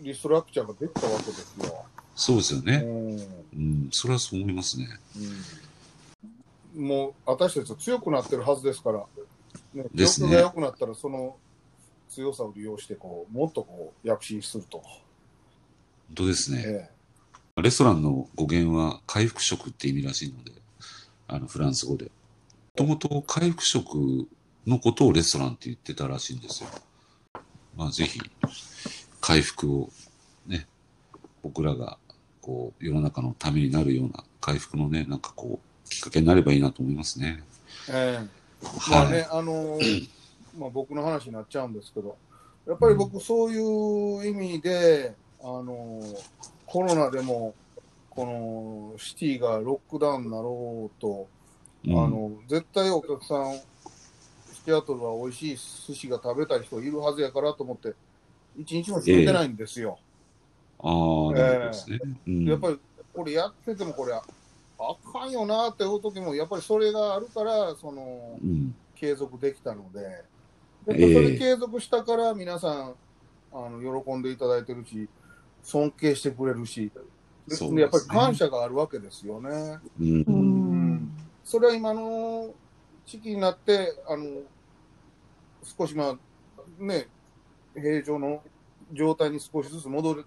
[0.00, 1.84] リストラクチャーができたわけですよ。
[2.14, 2.82] そうですよね。
[2.84, 3.16] うん
[3.54, 4.88] うん、それはそう思いますね。
[5.16, 5.68] うん
[6.78, 9.04] もう私たちは強くなってるはずですから、
[9.74, 11.36] ね、ですね状況が良くなったら、その
[12.08, 14.82] 強さを利用してこう、もっとこう躍進すると
[16.14, 16.90] 当ですね。
[17.56, 20.52] えレストランの語源は回復食って意味らしいので、
[21.26, 22.04] あの、フランス語で。
[22.04, 22.10] も
[22.76, 24.28] ともと回復食
[24.68, 26.68] のことをレストランって言ってたらしいんですよ。
[27.76, 28.20] まあ、ぜひ、
[29.20, 29.90] 回復を
[30.46, 30.66] ね、
[31.42, 31.98] 僕らが、
[32.42, 37.42] こう、世の中のためになるような回復のね、なんかこう、きっかけになればいいなと思いますね。
[37.88, 38.38] えええ
[38.90, 39.12] まあはい。
[39.12, 40.08] ね、あのー
[40.58, 42.16] まあ僕の話になっちゃうんですけど、
[42.66, 46.16] やっぱり僕そういう意味で、あのー
[46.66, 47.54] コロナでも、
[48.10, 51.28] このシティがロックダウンになろうと、
[51.86, 53.58] うんあの、絶対お客さん、
[54.68, 55.56] シアトルは美味しい
[55.86, 57.94] 寿司が食べたい人いるはずやからと思って、
[58.58, 59.98] 一日も閉めてないんですよ。
[60.80, 61.98] ああ、なるほどですね。
[62.26, 62.78] うんやっぱり
[63.14, 64.22] これやっててもこれあ
[65.12, 68.74] かんよなって思う時もやっぱりそれがあるからそのうん。
[68.98, 70.24] 継続できたので
[70.84, 72.94] でそれ継続したから皆さん
[73.52, 75.08] あの喜んでいただいてるし
[75.62, 76.90] 尊敬してくれるし
[77.46, 79.78] でそうですねやっぱり感謝があるわけですよね。
[80.00, 80.32] うんう。
[80.32, 82.52] んそれは今の
[83.06, 84.42] 時期になってあの
[85.76, 86.16] 少しまあ
[86.78, 87.08] ね
[87.74, 88.42] 平常の
[88.92, 90.26] 状態に少しずつ戻る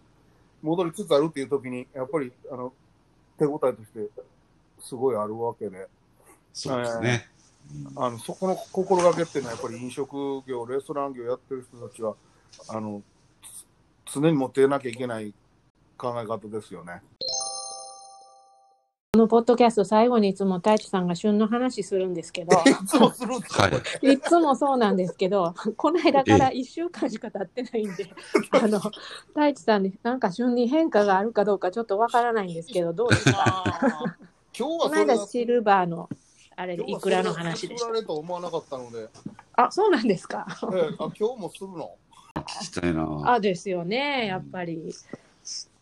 [0.61, 2.73] 戻りつつあるっていう時にやっぱりあの
[3.37, 4.09] 手応えとして
[4.79, 5.87] すごいあるわけで
[6.53, 7.25] そうですね。
[7.35, 7.41] うん
[7.95, 12.15] あのそこの心がけっていうのはやっぱり飲食業レストラン業やってる人たちは
[12.67, 13.01] あの
[14.05, 15.33] つ常に持っていなきゃいけない
[15.97, 17.01] 考え方ですよね。
[19.21, 28.11] このポッドキャスト最後にいつも太一さんが旬の話するんですけど、 いつもするんですよはいつもそうなんですけど、 この間から1週間しか経ってないんで、
[28.49, 33.63] あの、太一さんになんか旬に変化があるかどうかちょっとわからないんですけど、どうですか？
[34.57, 36.09] 今日このはそれが間シルバーの、
[36.55, 37.85] あれいくらの話でした。
[37.85, 39.07] それが振られると思わなかったので、
[39.53, 40.47] あ、そうなんですか？
[40.73, 41.91] ええあ今日もするの？
[42.35, 43.33] 聞きたいな。
[43.33, 44.91] あ、ですよね、やっぱり。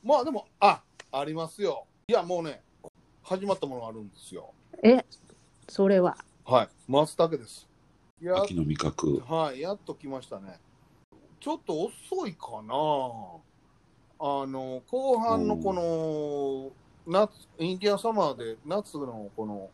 [0.04, 0.82] まあでも、あ、
[1.14, 1.86] ありますよ。
[2.10, 2.62] いや、もうね、
[3.30, 4.52] 始まったものがあるんですよ。
[4.82, 5.06] え、
[5.68, 6.18] それは。
[6.46, 7.70] はい、松茸です。
[8.20, 9.22] や秋の味覚。
[9.28, 10.58] はい、やっと来ましたね。
[11.40, 12.74] ちょっと遅いかな。
[12.74, 16.72] あの、後半のこの、
[17.06, 19.70] 夏、インディアンサマーで夏のこの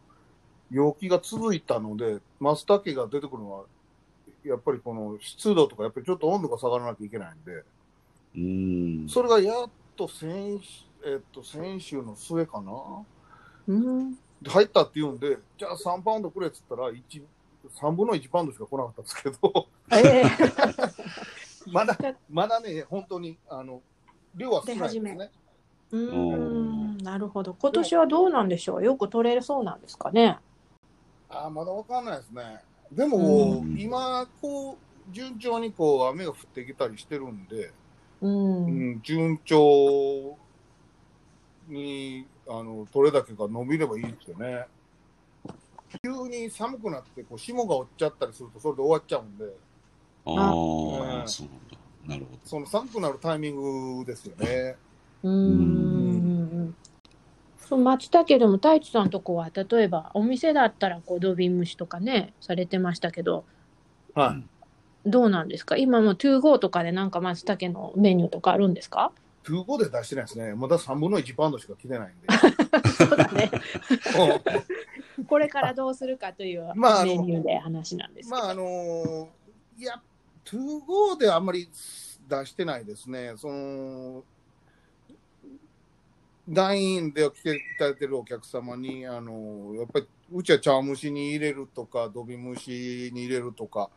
[0.70, 3.64] 陽気が続いたので、松茸が出てくるのは、
[4.43, 7.64] やっぱりこの湿度とか、やっぱりちょっと温度が下がらなきゃいけないんで、
[8.36, 9.08] うん。
[9.08, 10.60] それがやっと先,、
[11.06, 13.06] えっと、先週の末かな。
[13.68, 14.16] うん。
[14.41, 17.24] で入ったって言うんで、じゃあ3パウンドくれっつったら、1
[17.82, 20.26] 3分の1パウンドしか来なかったんですけど、ええ
[21.72, 21.97] まだ、
[22.30, 23.82] まだね、本当に、あの、
[24.36, 25.32] 量は少ないですね。
[25.91, 27.55] うーん、なるほど。
[27.59, 28.84] 今年はどうなんでしょう？
[28.84, 30.38] よく取れそうなんですかね？
[31.30, 32.61] ああ、まだわかんないですね。
[32.91, 34.78] でも、うん今、こう、
[35.11, 37.72] 順調にこう、雨が降ってきたりしてるんで、
[38.22, 38.28] う。
[38.28, 40.38] うんん、順調
[41.68, 44.66] に、あの、取れだけが伸びればいいですよね。
[46.04, 49.46] 急に寒くなって、こう、霜が落ちちゃったりすると、それで終わっちゃうんで、
[50.26, 51.78] あうんあ、そうなんだ。
[52.08, 52.39] なるほど。
[52.43, 54.76] その寒くなるタイミングですよね。
[55.24, 56.76] うーん。
[57.58, 63.43] そう松茸でも太一さんとこは例えばお店だったらこう土瓶蒸しとかねされてましたけど
[64.14, 64.38] は
[65.06, 65.10] い。
[65.10, 65.76] どうなんですか？
[65.76, 69.12] 今も ToGo とかでなんか松茸のメニューとかあるんですか？
[69.46, 70.56] 2-5で出してないですね。
[70.56, 72.28] まだ3分の1パウンドしか来てないんで。
[72.98, 73.52] そうだね
[75.18, 79.28] うんこれからどうするかというメニューで話なんですけど、まああのー
[79.78, 80.02] いや、
[80.46, 81.70] 2-5であんまり
[82.28, 83.34] 出してないですね。
[83.38, 84.24] その、
[86.48, 93.89] 団員で来ていただいてるお客様に、あのーやっぱり、うちは茶蒸しに入れるとか、土瓶蒸しに入れるとか、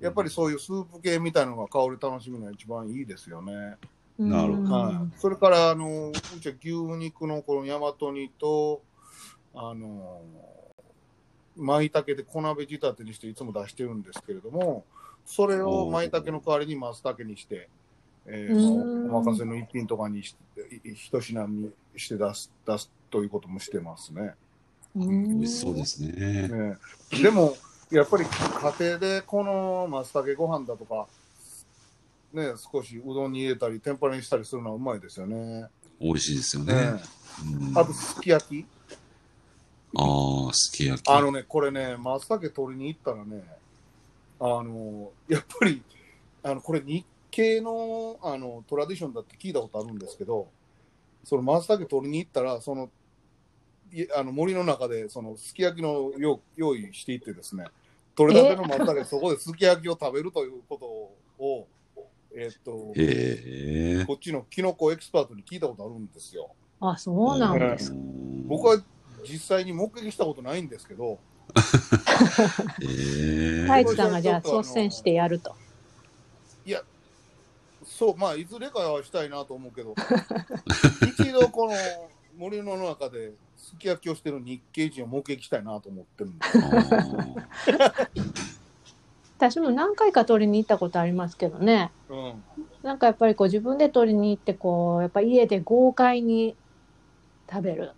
[0.00, 3.76] やっぱりそういうスープ系みたいなのが香り楽しみのが一番いいですよね。
[4.18, 4.74] なるほど。
[4.74, 8.82] はい、それから、あの、うちは牛肉のこの大和煮と、
[9.54, 10.22] あの、
[11.56, 14.84] 舞茸で小鍋仕立てにしていつも出してるんですけれども、
[15.24, 17.68] それを舞茸の代わりに松茸にして、
[18.26, 18.54] えー
[19.04, 19.12] うん。
[19.12, 20.36] お任せの一品とかにし
[20.84, 24.34] 一品にして出す、出すということもしてますね。
[24.94, 26.48] うそうですね。
[26.48, 26.76] ね。
[27.22, 27.56] でも、
[27.90, 31.06] やっぱり家庭でこの松茸ご飯だとか、
[32.32, 35.68] ね、少しうどんに入れたり、天ぷらにしたりするのはうまいですよね。
[36.00, 36.74] 美味しいですよね。
[36.74, 37.00] ね
[37.70, 38.66] うんあと、すき焼き。
[39.94, 41.08] ああ、すき焼き。
[41.08, 43.44] あのね、これね、松茸取りに行ったらね、
[44.40, 45.82] あの、やっぱり、
[46.42, 50.48] あの、これ日系の、あの、トラディションだって聞いたことあるんですけど、
[51.24, 52.90] その松茸取りに行ったら、その、
[53.92, 57.64] いあの森の中で、その、すき焼きの用用意していってですね、
[58.14, 60.86] 取れたての松茸、そこですき焼きを食べるということ
[61.44, 61.68] を、
[62.36, 64.04] ええっと、へえ。
[64.06, 66.50] こっちのキノコエキスパートに聞いたことあるんですよ。
[66.80, 67.92] あ、そうなんです。
[68.46, 68.80] 僕は
[69.28, 71.18] 実際に目撃したことないんですけど。
[71.54, 71.70] 太
[73.80, 75.56] 一さんがじゃあ率先してやると。
[77.96, 79.94] そう、まあ、いずれかはしたいなと思うけど、
[81.18, 81.72] 一度この
[82.36, 86.44] 森の中ですき焼きをしてる日系人を目撃したいなと思ってるんで。
[89.38, 91.90] 私も何回か取りに行ったことありますけどね。
[92.08, 92.44] うん。
[92.82, 96.56] なんかやっぱりこう自分で取りに行ってこうやっぱ家で豪快に
[97.50, 97.90] 食べる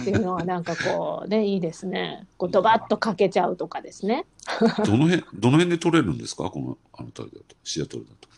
[0.00, 2.26] っていうのはなんかこう ねいいですね。
[2.38, 4.24] こうドバッとかけちゃうとかですね。
[4.86, 6.50] どの辺、どの辺で取れるんですか？
[6.50, 7.56] この、あの辺りだと。
[7.62, 8.28] シアトルだと。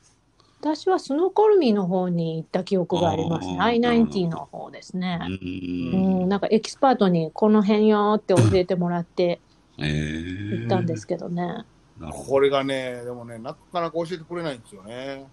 [0.60, 3.58] 私はスノーコルミーの方に行った記憶がありますね。
[3.60, 5.20] あー I-90 の方ですね。
[5.20, 5.26] う。
[5.26, 9.40] うんん、なんかエキスパートにこの辺よって教えてもらって
[9.78, 10.56] ええ。
[10.56, 11.66] 行ったんですけどね。
[12.00, 15.26] これがね、でもね、なかなか教えてくれないんですよね。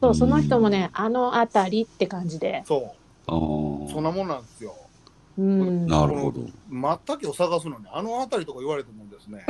[0.00, 2.62] そう、その人もね、あの辺りって感じで。
[2.66, 2.94] そ
[3.26, 3.30] う、
[3.90, 4.74] そんなもんなんですよ。
[5.36, 5.92] うん。
[5.92, 6.00] あ。
[6.00, 6.40] なるほど。
[6.68, 9.44] まったけを探すのに、あの辺りとか言われてもですね、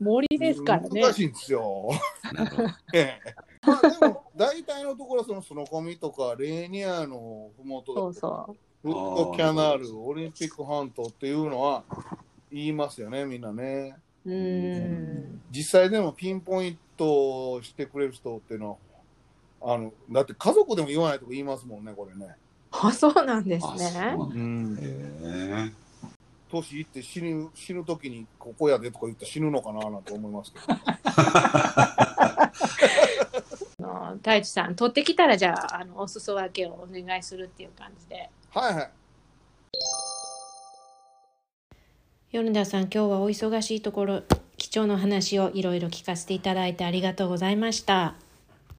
[0.00, 1.00] 森ですからね。
[1.00, 1.90] 難しいんですよ。
[2.32, 2.68] なるほど。
[2.94, 3.34] ええ
[3.66, 11.82] まあでも、大体のところ、そのスノコミとか、レーニアのふもとそうそフットキャナール、オリンピック半島っていうのは
[12.50, 13.96] 言いますよね、みんなね。
[14.24, 14.30] う。
[14.30, 15.42] うん。
[15.50, 18.78] 実際でもピンポイントしてくれる人っていうの
[19.60, 22.34] は、あのだって家族でも言わないとか言いますもんね、これね。
[22.70, 23.92] あ、そうなんですね。
[23.92, 25.72] なんへえ。
[26.48, 30.66] 年いって死ぬ死ぬ時にここやでとか言って死ぬのかななんて思いますけど。
[34.16, 38.28] 太一さん、取ってきたら、じゃあ、あの、お裾分けをお願いするっていう感じで。
[38.50, 38.90] はいはい。
[42.32, 44.22] 米田さん、今日はお忙しいところ、
[44.56, 48.16] 貴重な話をいろいろ聞かせていただいてありがとうございました。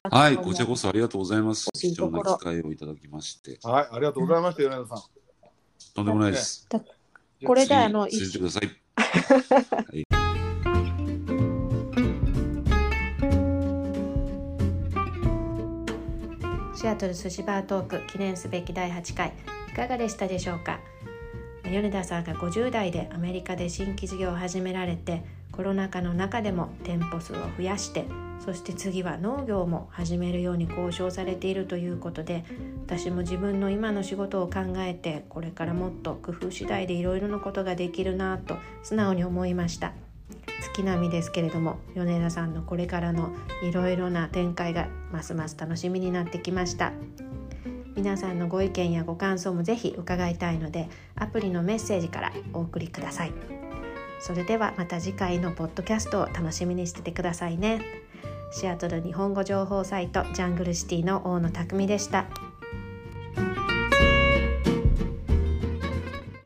[0.04, 1.70] はい、こちらこそありがとうございます。
[1.74, 3.58] 貴重な機会をいただきまして。
[3.64, 5.02] はい、ありがとうございました、米田さん。
[5.96, 6.68] とんでもないです。
[7.46, 8.70] これで、次あの、続いてください。
[16.76, 19.34] シアトル寿司バートーク記念すべき第8回
[19.70, 20.80] いかがでしたでしょうか？
[21.70, 28.06] 米田さんが50代でアメリカで新規事業を始められてコロナ禍の中でも店舗数を増やして
[28.40, 32.46] そして次は農業も始めるように交渉されているということで
[32.86, 39.94] 私も自分の今の仕事を考えてこれからもっと工夫次第でいろいろなことができるなと素直に思いました。
[40.62, 43.32] 月並みですけれども米田さんのこれからの
[43.64, 46.92] いろいろな展開がますます楽しみになってきました。
[47.98, 53.34] 皆さんのご意見やご感想もぜひ伺いたいのでアプリのメッセージからお送りください。
[54.20, 57.82] それではまた次回のポッドキャストを楽しみにしててくださいね。
[58.52, 62.28] シアトル日本語情報サイトジャングルシティの大野匠でした。